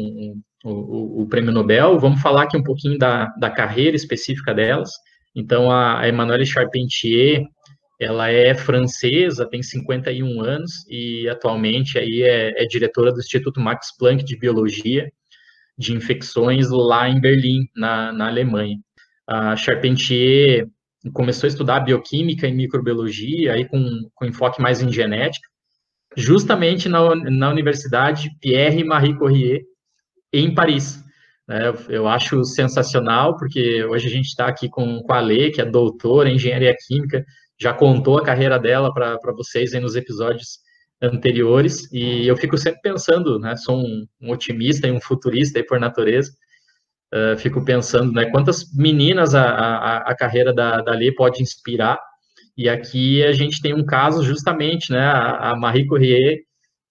[0.64, 2.00] o, o, prêmio Nobel.
[2.00, 4.90] Vamos falar aqui um pouquinho da, da carreira específica delas.
[5.36, 7.44] Então, a, Emmanuelle Charpentier,
[8.00, 13.96] ela é francesa, tem 51 anos e atualmente aí é, é, diretora do Instituto Max
[13.96, 15.08] Planck de Biologia
[15.78, 18.78] de Infecções lá em Berlim, na, na Alemanha.
[19.26, 20.66] A Charpentier
[21.12, 25.48] começou a estudar bioquímica e microbiologia, aí com, com enfoque mais em genética,
[26.16, 29.62] justamente na, na Universidade Pierre Marie Curie,
[30.32, 31.02] em Paris.
[31.48, 31.68] Né?
[31.68, 35.60] Eu, eu acho sensacional, porque hoje a gente está aqui com, com a Lê, que
[35.60, 37.24] é doutora em engenharia química,
[37.60, 40.58] já contou a carreira dela para vocês aí nos episódios
[41.00, 45.80] anteriores, e eu fico sempre pensando, né, sou um, um otimista e um futurista por
[45.80, 46.30] natureza,
[47.12, 51.98] uh, fico pensando, né, quantas meninas a, a, a carreira da, da Lê pode inspirar,
[52.56, 56.42] e aqui a gente tem um caso justamente, né, a, a Marie Curie,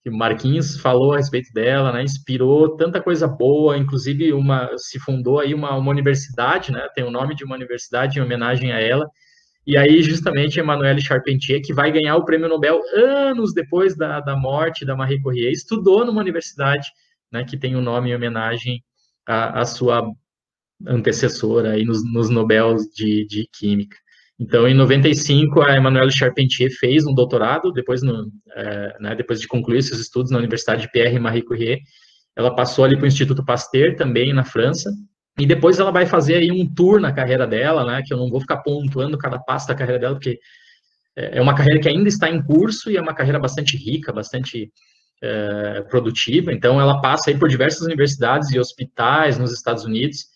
[0.02, 4.98] que o Marquinhos falou a respeito dela, né, inspirou tanta coisa boa, inclusive uma se
[4.98, 8.80] fundou aí uma, uma universidade, né, tem o nome de uma universidade em homenagem a
[8.80, 9.08] ela,
[9.64, 14.34] e aí justamente Emmanuelle Charpentier, que vai ganhar o prêmio Nobel anos depois da, da
[14.34, 16.88] morte da Marie Curie, estudou numa universidade,
[17.30, 18.82] né, que tem o um nome em homenagem
[19.26, 20.06] à, à sua
[20.86, 23.96] antecessora aí nos, nos Nobels de, de Química.
[24.38, 29.46] Então, em 95, a Emmanuelle Charpentier fez um doutorado, depois, no, é, né, depois de
[29.46, 31.80] concluir seus estudos na Universidade de Pierre Marie Curie,
[32.34, 34.90] ela passou ali para o Instituto Pasteur, também na França,
[35.38, 38.30] e depois ela vai fazer aí um tour na carreira dela, né, que eu não
[38.30, 40.40] vou ficar pontuando cada passo da carreira dela, porque
[41.16, 44.12] é, é uma carreira que ainda está em curso e é uma carreira bastante rica,
[44.12, 44.72] bastante
[45.22, 46.52] é, produtiva.
[46.52, 50.26] Então, ela passa aí por diversas universidades e hospitais nos Estados Unidos,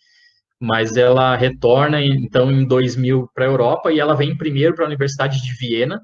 [0.60, 4.88] mas ela retorna, então, em 2000 para a Europa e ela vem primeiro para a
[4.88, 6.00] Universidade de Viena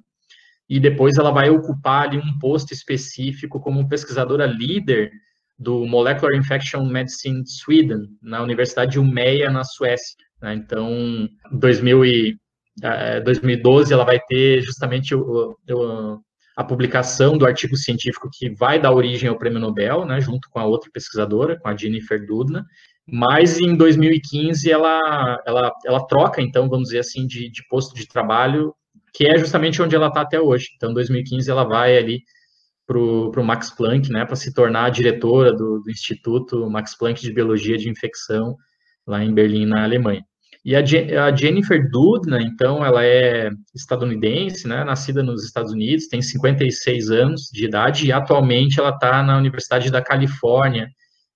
[0.69, 5.11] e depois ela vai ocupar ali um posto específico como pesquisadora líder
[5.59, 10.17] do Molecular Infection Medicine Sweden, na Universidade de Umeå, na Suécia.
[10.41, 10.55] Né?
[10.55, 12.37] Então, em 2000
[13.23, 16.19] 2012 ela vai ter justamente o, o,
[16.57, 20.59] a publicação do artigo científico que vai dar origem ao prêmio Nobel, né, junto com
[20.59, 22.65] a outra pesquisadora, com a Jennifer Doudna,
[23.07, 28.07] mas em 2015 ela, ela, ela troca, então, vamos dizer assim, de, de posto de
[28.07, 28.75] trabalho,
[29.13, 30.69] que é justamente onde ela está até hoje.
[30.77, 32.23] Então, em 2015 ela vai ali
[32.87, 37.21] para o Max Planck, né, para se tornar a diretora do, do Instituto Max Planck
[37.21, 38.57] de Biologia de Infecção,
[39.07, 40.25] lá em Berlim, na Alemanha.
[40.65, 40.81] E a,
[41.25, 47.49] a Jennifer Doudna, então, ela é estadunidense, né, nascida nos Estados Unidos, tem 56 anos
[47.53, 50.89] de idade e atualmente ela está na Universidade da Califórnia,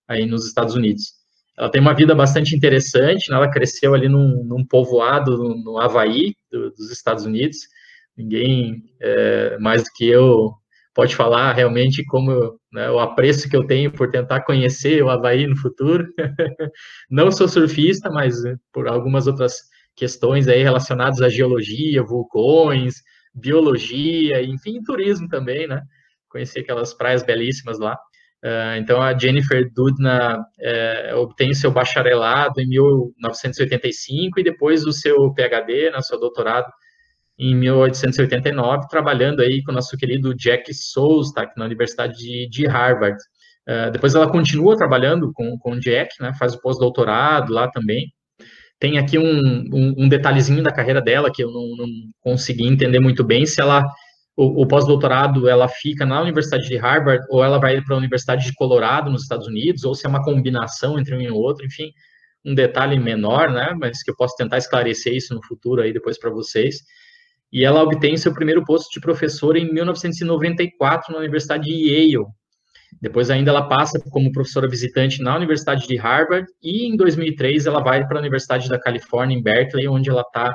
[0.06, 1.14] aí nos Estados Unidos.
[1.58, 5.78] Ela tem uma vida bastante interessante, né, ela cresceu ali num, num povoado no, no
[5.78, 7.58] Havaí, do, dos Estados Unidos.
[8.16, 10.52] Ninguém é, mais do que eu
[10.96, 15.46] pode falar realmente como né, o apreço que eu tenho por tentar conhecer o Havaí
[15.46, 16.06] no futuro.
[17.10, 19.58] Não sou surfista, mas né, por algumas outras
[19.94, 22.94] questões aí relacionadas à geologia, vulcões,
[23.34, 25.82] biologia, enfim, turismo também, né?
[26.30, 27.94] Conheci aquelas praias belíssimas lá.
[28.42, 35.30] Uh, então, a Jennifer Doudna uh, obtém seu bacharelado em 1985 e depois o seu
[35.34, 36.70] PhD, né, seu doutorado,
[37.38, 42.66] em 1889, trabalhando aí com o nosso querido Jack Souls, tá, na Universidade de, de
[42.66, 43.18] Harvard.
[43.68, 48.12] Uh, depois ela continua trabalhando com, com o Jack, né, faz o pós-doutorado lá também.
[48.78, 51.86] Tem aqui um, um, um, detalhezinho da carreira dela que eu não, não
[52.20, 53.84] consegui entender muito bem, se ela,
[54.36, 58.46] o, o pós-doutorado, ela fica na Universidade de Harvard ou ela vai para a Universidade
[58.46, 61.90] de Colorado, nos Estados Unidos, ou se é uma combinação entre um e outro, enfim,
[62.44, 66.18] um detalhe menor, né, mas que eu posso tentar esclarecer isso no futuro aí depois
[66.18, 66.82] para vocês
[67.52, 72.26] e ela obtém seu primeiro posto de professora em 1994 na Universidade de Yale.
[73.00, 77.80] Depois ainda ela passa como professora visitante na Universidade de Harvard e em 2003 ela
[77.80, 80.54] vai para a Universidade da Califórnia em Berkeley, onde ela está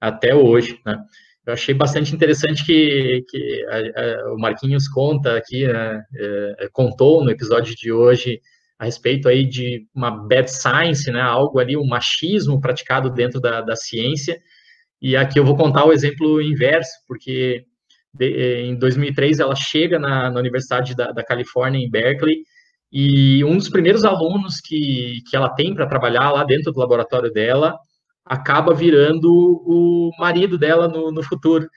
[0.00, 0.98] até hoje, né?
[1.44, 7.24] Eu achei bastante interessante que, que a, a, o Marquinhos conta aqui, né, é, contou
[7.24, 8.40] no episódio de hoje
[8.78, 13.60] a respeito aí de uma bad science, né, algo ali, um machismo praticado dentro da,
[13.60, 14.40] da ciência,
[15.02, 17.64] e aqui eu vou contar o exemplo inverso, porque
[18.14, 22.44] de, eh, em 2003 ela chega na, na Universidade da, da, Califórnia, em Berkeley,
[22.92, 27.32] e um dos primeiros alunos que, que ela tem para trabalhar lá dentro do laboratório
[27.32, 27.76] dela
[28.24, 31.68] acaba virando o marido dela no, no futuro.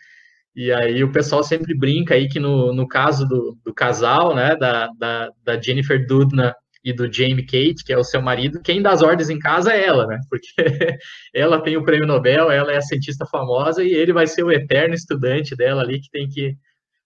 [0.55, 4.55] E aí o pessoal sempre brinca aí que no, no caso do, do casal, né,
[4.55, 6.55] da, da, da Jennifer Doudna
[6.85, 9.73] e do Jamie Kate, que é o seu marido, quem dá as ordens em casa
[9.73, 10.19] é ela, né?
[10.29, 10.47] Porque
[11.33, 14.51] ela tem o prêmio Nobel, ela é a cientista famosa e ele vai ser o
[14.51, 16.55] eterno estudante dela ali que tem que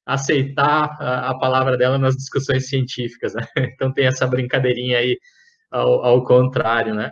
[0.06, 3.48] aceitar a, a palavra dela nas discussões científicas, né?
[3.74, 5.18] Então tem essa brincadeirinha aí
[5.72, 7.10] ao, ao contrário, né?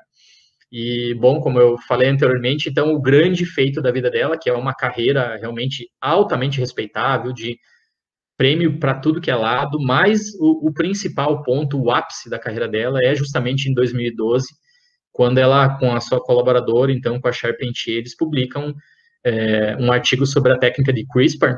[0.70, 4.53] E, bom, como eu falei anteriormente, então o grande feito da vida dela, que é
[4.53, 7.57] uma carreira realmente altamente respeitável, de
[8.38, 12.67] prêmio para tudo que é lado, mas o, o, principal ponto, o ápice da carreira
[12.67, 14.47] dela é justamente em 2012,
[15.11, 18.73] quando ela, com a sua colaboradora, então com a Charpentier, eles publicam
[19.25, 21.57] é, um artigo sobre a técnica de CRISPR,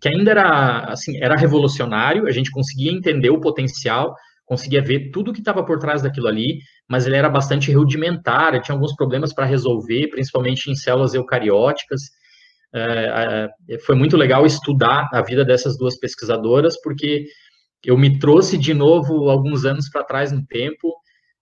[0.00, 4.14] que ainda era, assim, era revolucionário, a gente conseguia entender o potencial,
[4.46, 8.74] conseguia ver tudo que estava por trás daquilo ali, mas ele era bastante rudimentar, tinha
[8.74, 12.02] alguns problemas para resolver, principalmente em células eucarióticas,
[12.72, 17.26] é, é, foi muito legal estudar a vida dessas duas pesquisadoras, porque
[17.84, 20.94] eu me trouxe de novo alguns anos para trás no tempo.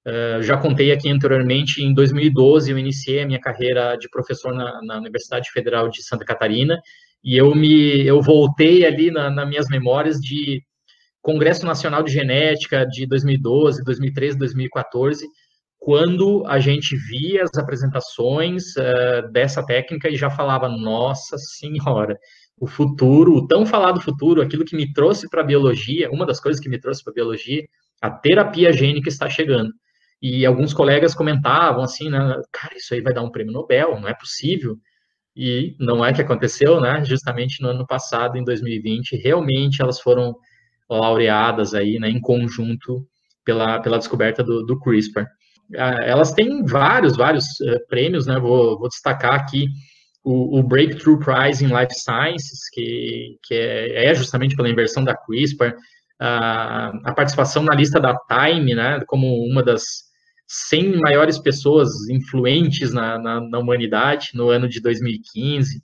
[0.06, 4.80] É, já contei aqui anteriormente, em 2012 eu iniciei a minha carreira de professor na,
[4.82, 6.80] na Universidade Federal de Santa Catarina,
[7.22, 10.62] e eu me eu voltei ali na, nas minhas memórias de
[11.20, 15.26] Congresso Nacional de Genética de 2012, 2013, 2014,
[15.88, 22.14] quando a gente via as apresentações uh, dessa técnica e já falava, nossa senhora,
[22.60, 26.40] o futuro, o tão falado futuro, aquilo que me trouxe para a biologia, uma das
[26.40, 27.64] coisas que me trouxe para a biologia,
[28.02, 29.72] a terapia gênica está chegando.
[30.20, 32.18] E alguns colegas comentavam assim, né,
[32.52, 34.76] cara, isso aí vai dar um prêmio Nobel, não é possível.
[35.34, 37.02] e não é que aconteceu, né?
[37.02, 40.34] Justamente no ano passado, em 2020, realmente elas foram
[40.90, 43.08] laureadas aí, né, em conjunto
[43.42, 45.24] pela, pela descoberta do, do CRISPR.
[45.76, 48.38] Ah, elas têm vários, vários uh, prêmios, né?
[48.38, 49.66] Vou, vou destacar aqui
[50.24, 55.16] o, o, Breakthrough Prize in Life Sciences, que, que é, é justamente pela inversão da
[55.16, 55.74] CRISPR,
[56.20, 59.82] a, a participação na lista da Time, né, como uma das
[60.46, 65.82] 100 maiores pessoas influentes na, na, na humanidade no ano de 2015.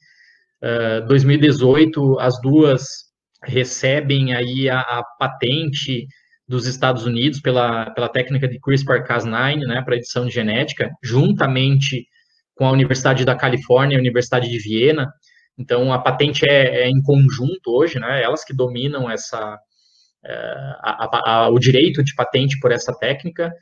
[0.62, 2.82] Uh, 2018, as duas
[3.44, 6.06] recebem aí a, a, patente
[6.46, 12.06] dos Estados Unidos pela, pela técnica de CRISPR-Cas9, né, para edição de genética, juntamente
[12.54, 15.10] com a Universidade da Califórnia e a Universidade de Viena.
[15.58, 19.58] Então, a patente é, é em conjunto hoje, né, elas que dominam essa,
[20.82, 23.52] a, a, o direito de patente por essa técnica,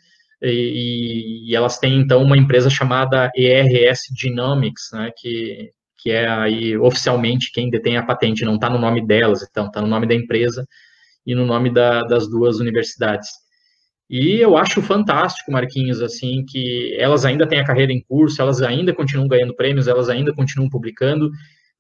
[0.45, 6.77] e, e, elas têm, então, uma empresa chamada ERS Genomics, né, que, que é aí
[6.77, 10.15] oficialmente quem detém a patente, não está no nome delas, então, está no nome da
[10.15, 10.67] empresa
[11.27, 13.29] e no nome da, das duas universidades.
[14.11, 18.61] E eu acho fantástico, Marquinhos, assim, que elas ainda têm a carreira em curso, elas
[18.61, 21.31] ainda continuam ganhando prêmios, elas ainda continuam publicando,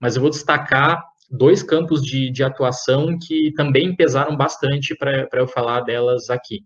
[0.01, 5.47] mas eu vou destacar dois campos de, de atuação que também pesaram bastante para eu
[5.47, 6.61] falar delas aqui.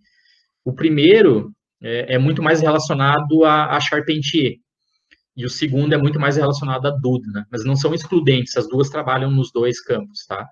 [0.65, 1.53] O primeiro
[1.83, 4.57] é, é muito mais relacionado a, a, Charpentier,
[5.37, 8.89] e o segundo é muito mais relacionado a Dudna, mas não são excludentes, as duas
[8.89, 10.49] trabalham nos dois campos, tá?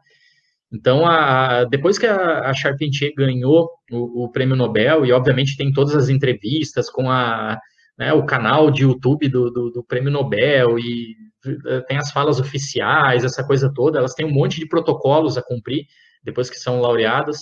[0.74, 5.72] Então, a, depois que a, a Charpentier ganhou o, o, prêmio Nobel, e obviamente tem
[5.72, 7.56] todas as entrevistas com a,
[7.96, 11.14] né, o canal de YouTube do, do, do prêmio Nobel, e
[11.46, 15.42] eh, tem as falas oficiais, essa coisa toda, elas têm um monte de protocolos a
[15.42, 15.84] cumprir
[16.24, 17.38] depois que são laureadas,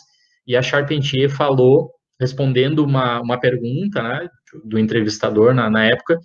[0.46, 4.28] e a Charpentier falou, respondendo uma, uma pergunta né,
[4.62, 6.18] do entrevistador na, na época,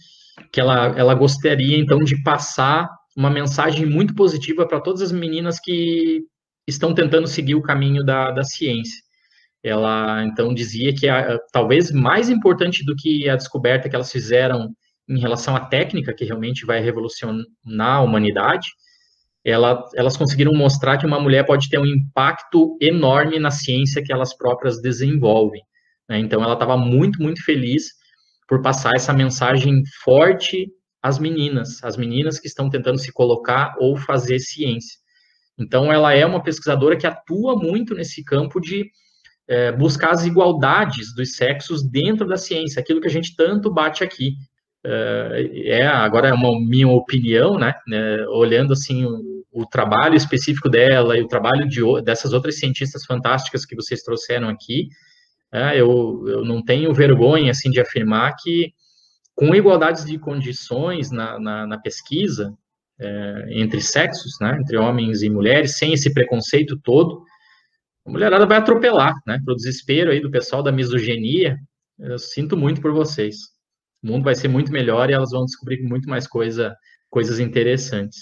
[0.52, 5.58] que ela, ela gostaria, então, de passar uma mensagem muito positiva para todas as meninas
[5.60, 6.22] que
[6.68, 9.02] estão tentando seguir o caminho da, da ciência.
[9.64, 14.70] Ela, então, dizia que a, talvez mais importante do que a descoberta que elas fizeram
[15.10, 17.46] em relação à técnica, que realmente vai revolucionar
[17.98, 18.68] a humanidade,
[19.44, 24.12] ela, elas conseguiram mostrar que uma mulher pode ter um impacto enorme na ciência que
[24.12, 25.62] elas próprias desenvolvem.
[26.10, 26.20] Né?
[26.20, 27.86] Então, ela estava muito, muito feliz
[28.48, 30.68] por passar essa mensagem forte
[31.02, 34.98] às meninas, às meninas que estão tentando se colocar ou fazer ciência.
[35.58, 38.92] Então, ela é uma pesquisadora que atua muito nesse campo de
[39.48, 44.04] é, buscar as igualdades dos sexos dentro da ciência, aquilo que a gente tanto bate
[44.04, 44.36] aqui,
[45.66, 51.18] é agora é uma minha opinião, né, né olhando assim o, o, trabalho específico dela
[51.18, 54.88] e o trabalho de, dessas outras cientistas fantásticas que vocês trouxeram aqui,
[55.52, 58.74] é, eu, eu não tenho vergonha assim de afirmar que
[59.36, 62.54] com igualdades de condições na, na, na pesquisa
[63.00, 67.24] é, entre sexos, né, entre homens e mulheres, sem esse preconceito todo,
[68.06, 71.58] a mulherada vai atropelar, né, para o desespero aí do pessoal da misoginia,
[72.00, 73.38] eu sinto muito por vocês.
[74.04, 76.76] O mundo vai ser muito melhor e elas vão descobrir muito mais coisa,
[77.10, 78.22] coisas interessantes.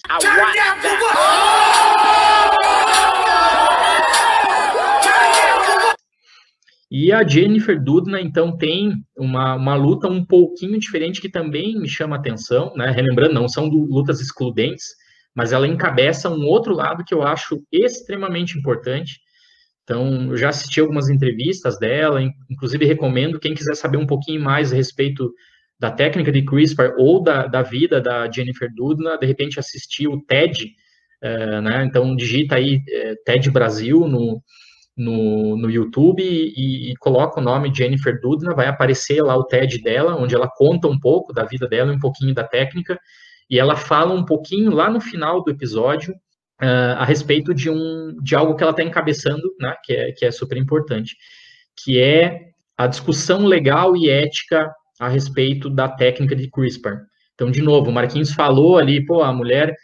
[6.89, 11.89] E a Jennifer Doudna, então, tem uma, uma luta um pouquinho diferente que também me
[11.89, 12.91] chama atenção, né?
[12.91, 14.85] Relembrando, não são lutas excludentes,
[15.35, 19.19] mas ela encabeça um outro lado que eu acho extremamente importante.
[19.83, 24.71] Então, eu já assisti algumas entrevistas dela, inclusive recomendo quem quiser saber um pouquinho mais
[24.71, 25.31] a respeito
[25.79, 30.21] da técnica de CRISPR ou da, da vida da Jennifer Doudna, de repente assistir o
[30.21, 30.71] TED,
[31.21, 31.85] é, né?
[31.85, 34.41] Então digita aí é, TED Brasil no,
[34.97, 39.81] no, no YouTube e, e, coloca o nome Jennifer Doudna, vai aparecer lá o TED
[39.81, 42.97] dela, onde ela conta um pouco da vida dela, um pouquinho da técnica,
[43.49, 46.13] e ela fala um pouquinho lá no final do episódio
[46.61, 50.25] uh, a respeito de, um, de algo que ela está encabeçando, né, que, é, que
[50.25, 51.15] é super importante,
[51.83, 52.39] que é
[52.77, 57.01] a discussão legal e ética a respeito da técnica de CRISPR.
[57.33, 59.75] Então, de novo, o Marquinhos falou ali, pô, a mulher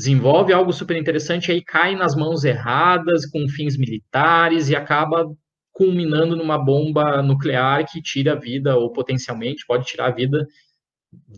[0.00, 5.26] desenvolve algo super interessante, aí cai nas mãos erradas, com fins militares, e acaba
[5.70, 10.46] culminando numa bomba nuclear que tira a vida, ou potencialmente pode tirar a vida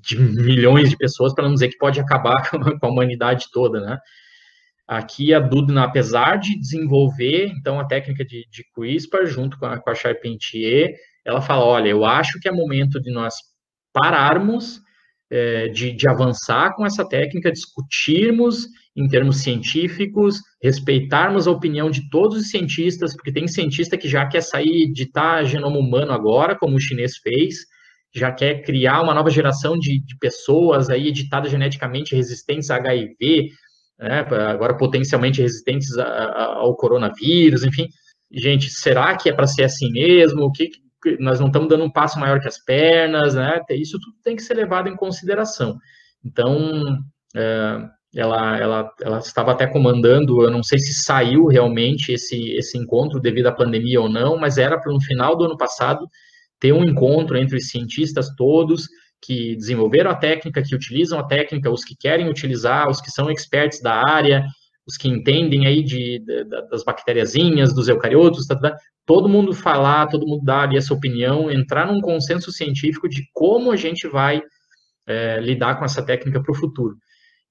[0.01, 2.49] de milhões de pessoas, para não dizer que pode acabar
[2.81, 3.99] com a humanidade toda, né?
[4.87, 9.81] Aqui a Dudna, apesar de desenvolver, então, a técnica de, de CRISPR, junto com a,
[9.81, 10.95] com a Charpentier,
[11.25, 13.35] ela fala: olha, eu acho que é momento de nós
[13.93, 14.82] pararmos
[15.33, 22.11] é, de, de avançar com essa técnica, discutirmos em termos científicos, respeitarmos a opinião de
[22.11, 26.77] todos os cientistas, porque tem cientista que já quer sair tá genoma humano agora, como
[26.77, 27.61] o chinês fez,
[28.15, 33.49] já quer criar uma nova geração de, de pessoas aí editadas geneticamente resistentes a HIV,
[33.99, 37.87] né, agora potencialmente resistentes a, a, ao coronavírus, enfim.
[38.31, 40.43] Gente, será que é para ser assim mesmo?
[40.43, 40.69] O que
[41.19, 43.61] nós não estamos dando um passo maior que as pernas, né?
[43.71, 45.79] Isso tudo tem que ser levado em consideração.
[46.25, 46.99] Então,
[47.35, 52.77] é, ela, ela, ela estava até comandando, eu não sei se saiu realmente esse, esse
[52.77, 56.07] encontro devido à pandemia ou não, mas era para no final do ano passado
[56.61, 58.87] ter um encontro entre os cientistas todos
[59.21, 63.31] que desenvolveram a técnica, que utilizam a técnica, os que querem utilizar, os que são
[63.31, 64.45] experts da área,
[64.87, 68.77] os que entendem aí de, de das bactériazinhas, dos eucariotos, tá, tá,
[69.07, 73.71] todo mundo falar, todo mundo dar ali essa opinião, entrar num consenso científico de como
[73.71, 74.43] a gente vai
[75.07, 76.97] é, lidar com essa técnica para o futuro.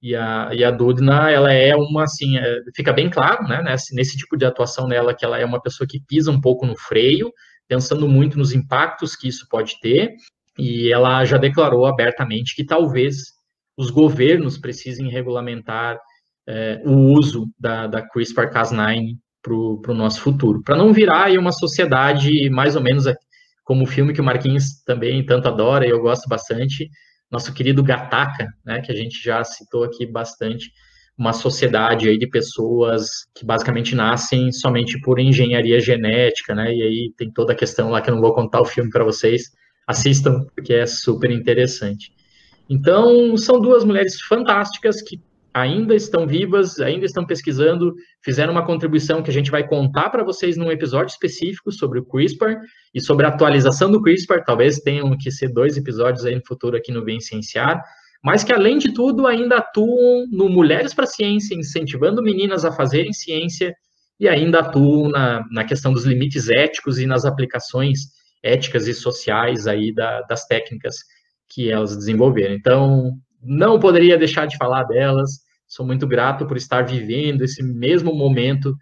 [0.02, 3.94] E a, e a Dudna, ela é uma, assim, é, fica bem claro, né, nesse,
[3.94, 6.76] nesse tipo de atuação dela, que ela é uma pessoa que pisa um pouco no
[6.76, 7.32] freio,
[7.68, 10.14] pensando muito nos impactos que isso pode ter,
[10.58, 13.32] e ela já declarou abertamente que talvez
[13.76, 15.98] os governos precisem regulamentar
[16.46, 21.52] é, o uso da, da CRISPR-Cas9 para o nosso futuro, para não virar aí uma
[21.52, 23.04] sociedade mais ou menos
[23.64, 26.88] como o filme que o Marquinhos também tanto adora e eu gosto bastante,
[27.30, 30.70] nosso querido Gataca, né, que a gente já citou aqui bastante,
[31.16, 36.74] uma sociedade aí de pessoas que basicamente nascem somente por engenharia genética, né?
[36.74, 39.04] E aí tem toda a questão lá que eu não vou contar o filme para
[39.04, 39.50] vocês.
[39.86, 42.12] Assistam, porque é super interessante.
[42.68, 45.20] Então, são duas mulheres fantásticas que
[45.52, 47.94] ainda estão vivas, ainda estão pesquisando,
[48.24, 52.04] fizeram uma contribuição que a gente vai contar para vocês num episódio específico sobre o
[52.04, 52.56] CRISPR
[52.94, 54.44] e sobre a atualização do CRISPR.
[54.44, 57.82] Talvez tenham que ser dois episódios aí no futuro aqui no Vem Cienciar
[58.22, 62.70] mas que, além de tudo, ainda atuam no Mulheres para a Ciência, incentivando meninas a
[62.70, 63.74] fazerem ciência,
[64.20, 68.00] e ainda atuam na, na questão dos limites éticos e nas aplicações
[68.40, 70.94] éticas e sociais aí da, das técnicas
[71.48, 72.54] que elas desenvolveram.
[72.54, 73.12] Então,
[73.42, 78.76] não poderia deixar de falar delas, sou muito grato por estar vivendo esse mesmo momento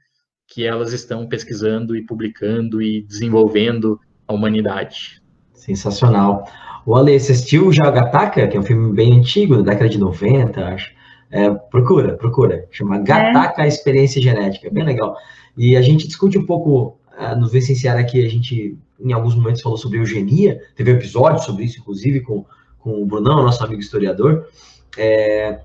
[0.46, 5.22] que elas estão pesquisando e publicando e desenvolvendo a humanidade.
[5.54, 6.44] Sensacional.
[6.84, 10.64] O Ale, assistiu já Gataca, que é um filme bem antigo, da década de 90,
[10.64, 10.92] acho.
[11.30, 12.66] É, procura, procura.
[12.70, 12.98] Chama.
[12.98, 13.68] Gataca é.
[13.68, 15.16] Experiência Genética, bem legal.
[15.56, 19.62] E a gente discute um pouco uh, no Vicenciar aqui, a gente em alguns momentos
[19.62, 22.44] falou sobre eugenia, teve um episódio sobre isso, inclusive, com,
[22.80, 24.48] com o Brunão, nosso amigo historiador.
[24.96, 25.60] É,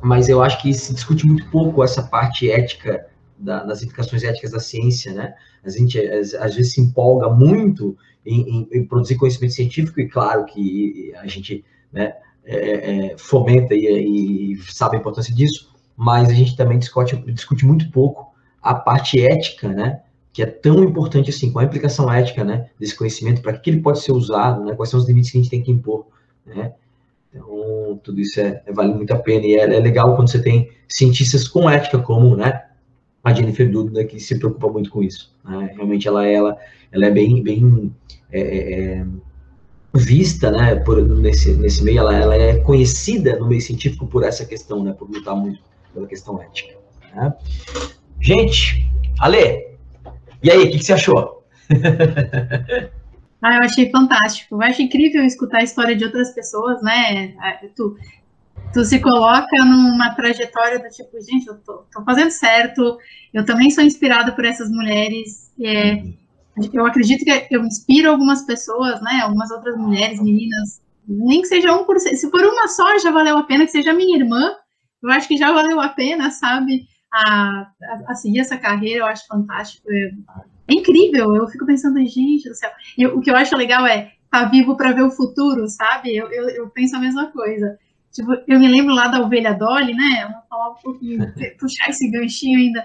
[0.00, 4.50] mas eu acho que se discute muito pouco essa parte ética da, das implicações éticas
[4.50, 5.34] da ciência, né?
[5.64, 10.08] A gente às, às vezes se empolga muito em, em, em, produzir conhecimento científico e
[10.08, 12.14] claro que a gente né,
[12.44, 17.66] é, é, fomenta e, e, sabe a importância disso, mas a gente também discute, discute
[17.66, 20.02] muito pouco a parte ética, né?
[20.32, 22.68] Que é tão importante assim, qual a implicação ética, né?
[22.78, 24.74] Desse conhecimento, para que ele pode ser usado, né?
[24.74, 26.06] Quais são os limites que a gente tem que impor,
[26.48, 26.72] né?
[27.30, 30.40] Então, tudo isso é, é vale muito a pena e é, é legal quando você
[30.40, 32.62] tem cientistas com ética como, né?
[33.22, 35.34] a Jennifer Doudna, que se preocupa muito com isso.
[35.44, 35.72] Né?
[35.74, 36.56] Realmente ela, ela,
[36.90, 37.94] ela é bem, bem
[38.30, 39.06] é, é, é,
[39.94, 44.44] vista né, por, nesse, nesse meio, ela, ela é conhecida no meio científico por essa
[44.44, 45.60] questão, né, por lutar muito
[45.92, 46.76] pela questão ética.
[47.14, 47.34] Né?
[48.20, 48.90] Gente,
[49.20, 49.68] Ale,
[50.42, 51.44] e aí, o que, que você achou?
[53.42, 54.56] Ah, eu achei fantástico.
[54.56, 57.34] Eu acho incrível escutar a história de outras pessoas, né?
[57.76, 57.96] Tu,
[58.72, 62.98] tu se coloca numa trajetória do tipo, gente, eu tô, tô fazendo certo,
[63.32, 66.02] eu também sou inspirada por essas mulheres, é,
[66.72, 71.74] eu acredito que eu inspiro algumas pessoas, né, algumas outras mulheres, meninas, nem que seja
[71.74, 74.52] um por se por uma só já valeu a pena, que seja minha irmã,
[75.02, 79.06] eu acho que já valeu a pena, sabe, a, a, a seguir essa carreira, eu
[79.06, 80.10] acho fantástico, é,
[80.68, 84.12] é incrível, eu fico pensando, gente do céu, e o que eu acho legal é
[84.24, 87.78] estar tá vivo para ver o futuro, sabe, eu, eu, eu penso a mesma coisa,
[88.12, 90.26] Tipo, eu me lembro lá da ovelha Dolly, né?
[90.28, 92.84] Vamos falar um pouquinho, puxar esse ganchinho ainda.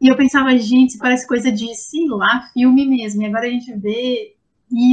[0.00, 3.22] E eu pensava, gente, parece coisa de, sei lá, filme mesmo.
[3.22, 4.34] E agora a gente vê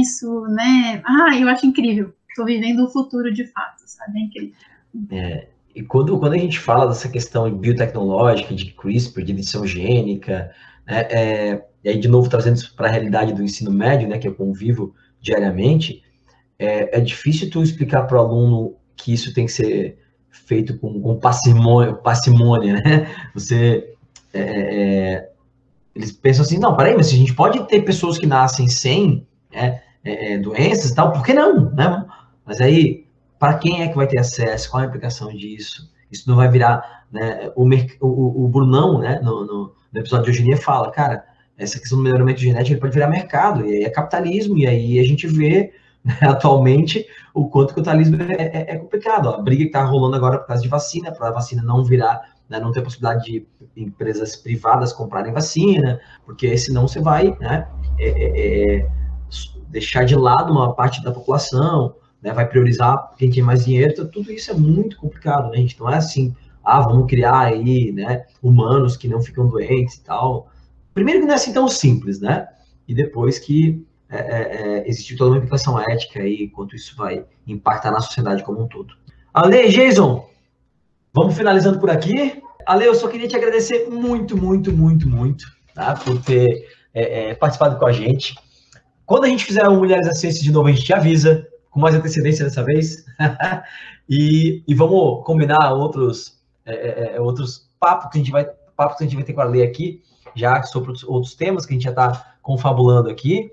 [0.00, 1.02] isso, né?
[1.04, 2.12] Ah, eu acho incrível.
[2.28, 4.18] Estou vivendo o futuro de fato, sabe?
[4.18, 4.54] É incrível.
[5.10, 10.52] É, e quando, quando a gente fala dessa questão biotecnológica, de CRISPR, de edição gênica,
[10.86, 14.18] né, é, e aí de novo trazendo isso para a realidade do ensino médio, né,
[14.18, 16.02] que eu convivo diariamente,
[16.58, 19.96] é, é difícil tu explicar para o aluno que isso tem que ser
[20.30, 23.14] feito com, com parcimônia, parcimônia, né?
[23.32, 23.94] Você,
[24.34, 25.30] é, é,
[25.94, 29.24] eles pensam assim, não, peraí, mas a gente pode ter pessoas que nascem sem
[29.54, 32.04] né, é, é, doenças e tal, por que não, né?
[32.44, 33.06] Mas aí,
[33.38, 34.72] para quem é que vai ter acesso?
[34.72, 35.88] Qual a implicação disso?
[36.10, 37.48] Isso não vai virar, né?
[37.54, 37.62] O,
[38.00, 42.04] o, o Brunão, né, no, no, no episódio de eugenia fala, cara, essa questão do
[42.04, 45.72] melhoramento genético pode virar mercado, e aí é capitalismo, e aí a gente vê
[46.04, 49.26] né, atualmente o quanto o talismo é, é, é complicado.
[49.26, 49.34] Ó.
[49.34, 52.20] A briga que está rolando agora por causa de vacina, para a vacina não virar,
[52.48, 53.46] né, não ter possibilidade de
[53.76, 57.66] empresas privadas comprarem vacina, porque senão você vai né,
[57.98, 58.88] é, é, é
[59.68, 64.06] deixar de lado uma parte da população, né, vai priorizar quem tem mais dinheiro, então,
[64.06, 65.78] tudo isso é muito complicado, né, gente?
[65.78, 66.34] Não é assim,
[66.64, 70.48] ah, vamos criar aí, né, humanos que não ficam doentes e tal.
[70.96, 72.48] Primeiro que não é assim tão simples, né?
[72.88, 77.22] E depois que é, é, é, existe toda uma implicação ética aí, quanto isso vai
[77.46, 78.94] impactar na sociedade como um todo.
[79.34, 80.26] Ale, Jason,
[81.12, 82.42] vamos finalizando por aqui.
[82.64, 85.44] Ale, eu só queria te agradecer muito, muito, muito, muito,
[85.74, 85.92] tá?
[85.96, 88.34] Por ter é, é participado com a gente.
[89.04, 91.94] Quando a gente fizer o Mulheres Ciência de novo, a gente te avisa, com mais
[91.94, 93.04] antecedência dessa vez.
[94.08, 99.06] e, e, vamos combinar outros, é, outros papos que a gente vai papos que a
[99.06, 100.02] gente vai ter com a Ale aqui,
[100.36, 103.50] já sobre outros temas que a gente já está confabulando aqui.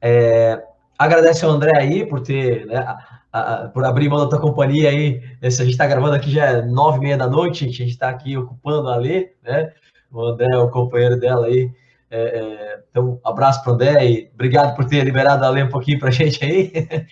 [0.00, 0.62] É,
[0.98, 4.90] agradece ao André aí por ter, né, a, a, por abrir mão da tua companhia
[4.90, 5.22] aí.
[5.42, 8.08] a gente está gravando aqui já é nove e meia da noite, a gente está
[8.08, 9.72] aqui ocupando a Lê, né?
[10.12, 11.70] O André é o companheiro dela aí.
[12.10, 15.68] É, é, então, abraço para o André e obrigado por ter liberado a Lê um
[15.68, 16.72] pouquinho para a gente aí.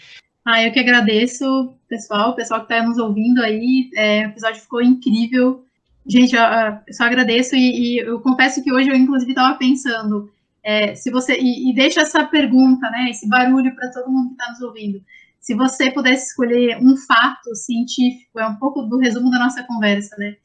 [0.46, 3.88] Ah, eu que agradeço, pessoal, pessoal que está nos ouvindo aí.
[3.96, 5.64] É, o episódio ficou incrível.
[6.06, 10.30] Gente, eu, eu só agradeço e, e, eu confesso que hoje eu, inclusive, estava pensando
[10.62, 14.34] é, se você e, e, deixa essa pergunta, né, esse barulho para todo mundo que
[14.34, 15.02] está nos ouvindo.
[15.40, 20.16] Se você pudesse escolher um fato científico, é um pouco do resumo da nossa conversa,
[20.16, 20.36] né?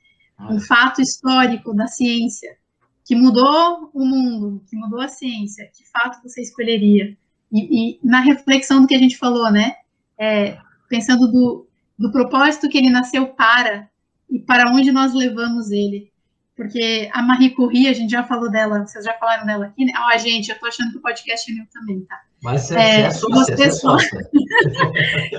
[0.50, 2.58] Um fato histórico da ciência
[3.06, 7.18] que mudou o mundo, que mudou a ciência, que fato você escolheria?
[7.52, 9.74] E, e na reflexão do que a gente falou, né?
[10.18, 10.58] É,
[10.90, 11.66] pensando do,
[11.98, 13.90] do propósito que ele nasceu para
[14.30, 16.12] e para onde nós levamos ele
[16.60, 19.94] porque a Marie Curie, a gente já falou dela, vocês já falaram dela aqui, né?
[19.96, 22.20] Ó, oh, gente, eu tô achando que o podcast é meu também, tá?
[22.44, 24.30] Mas você é, é sócia, vocês, é sócia.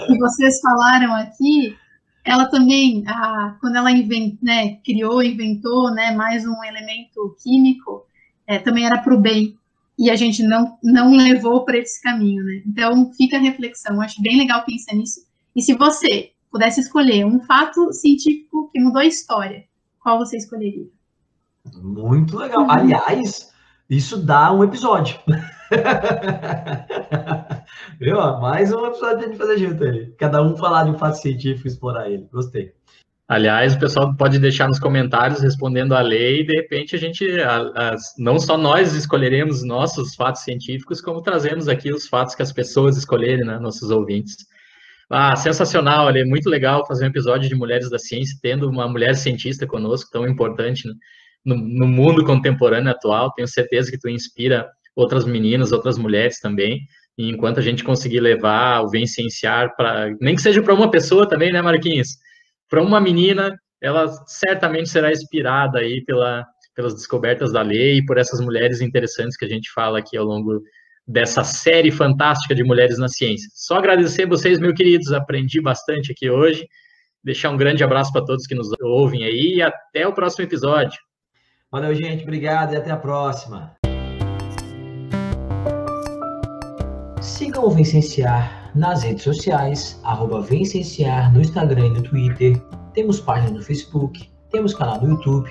[0.07, 1.77] que vocês falaram aqui,
[2.25, 8.07] ela também, a, quando ela invent, né, criou, inventou, né, mais um elemento químico,
[8.47, 9.59] é, também era para o bem,
[9.99, 12.63] e a gente não, não levou para esse caminho, né?
[12.67, 15.21] Então, fica a reflexão, acho bem legal pensar nisso.
[15.55, 19.65] E se você pudesse escolher um fato científico que mudou a história,
[20.01, 20.87] qual você escolheria?
[21.75, 22.63] Muito legal.
[22.63, 22.71] Uhum.
[22.71, 23.53] Aliás,
[23.89, 25.19] isso dá um episódio.
[28.01, 28.17] Viu?
[28.41, 30.07] Mais um episódio pra gente fazer junto aí.
[30.19, 32.27] Cada um falar de um fato científico e explorar ele.
[32.33, 32.73] Gostei.
[33.29, 37.25] Aliás, o pessoal pode deixar nos comentários respondendo a lei e de repente a gente,
[37.41, 42.43] a, a, não só nós escolheremos nossos fatos científicos, como trazemos aqui os fatos que
[42.43, 44.37] as pessoas escolherem, né, nossos ouvintes.
[45.13, 49.17] Ah, sensacional, é muito legal fazer um episódio de Mulheres da Ciência, tendo uma mulher
[49.17, 50.89] cientista conosco, tão importante,
[51.45, 53.33] no, no mundo contemporâneo atual.
[53.33, 56.83] Tenho certeza que tu inspira outras meninas, outras mulheres também.
[57.19, 61.29] E enquanto a gente conseguir levar o Vencenciar para, nem que seja para uma pessoa
[61.29, 62.11] também, né, Marquinhos?
[62.69, 68.17] Para uma menina, ela certamente será inspirada aí pela, pelas descobertas da lei e por
[68.17, 70.63] essas mulheres interessantes que a gente fala aqui ao longo
[71.11, 73.49] dessa série fantástica de mulheres na ciência.
[73.53, 76.69] Só agradecer vocês, meus queridos, aprendi bastante aqui hoje.
[77.23, 80.99] Deixar um grande abraço para todos que nos ouvem aí e até o próximo episódio.
[81.71, 82.23] Valeu, gente.
[82.23, 83.77] Obrigado e até a próxima.
[87.21, 92.61] Sigam o Vencenciar nas redes sociais, arroba Vencenciar no Instagram e no Twitter.
[92.95, 95.51] Temos página no Facebook, temos canal no YouTube.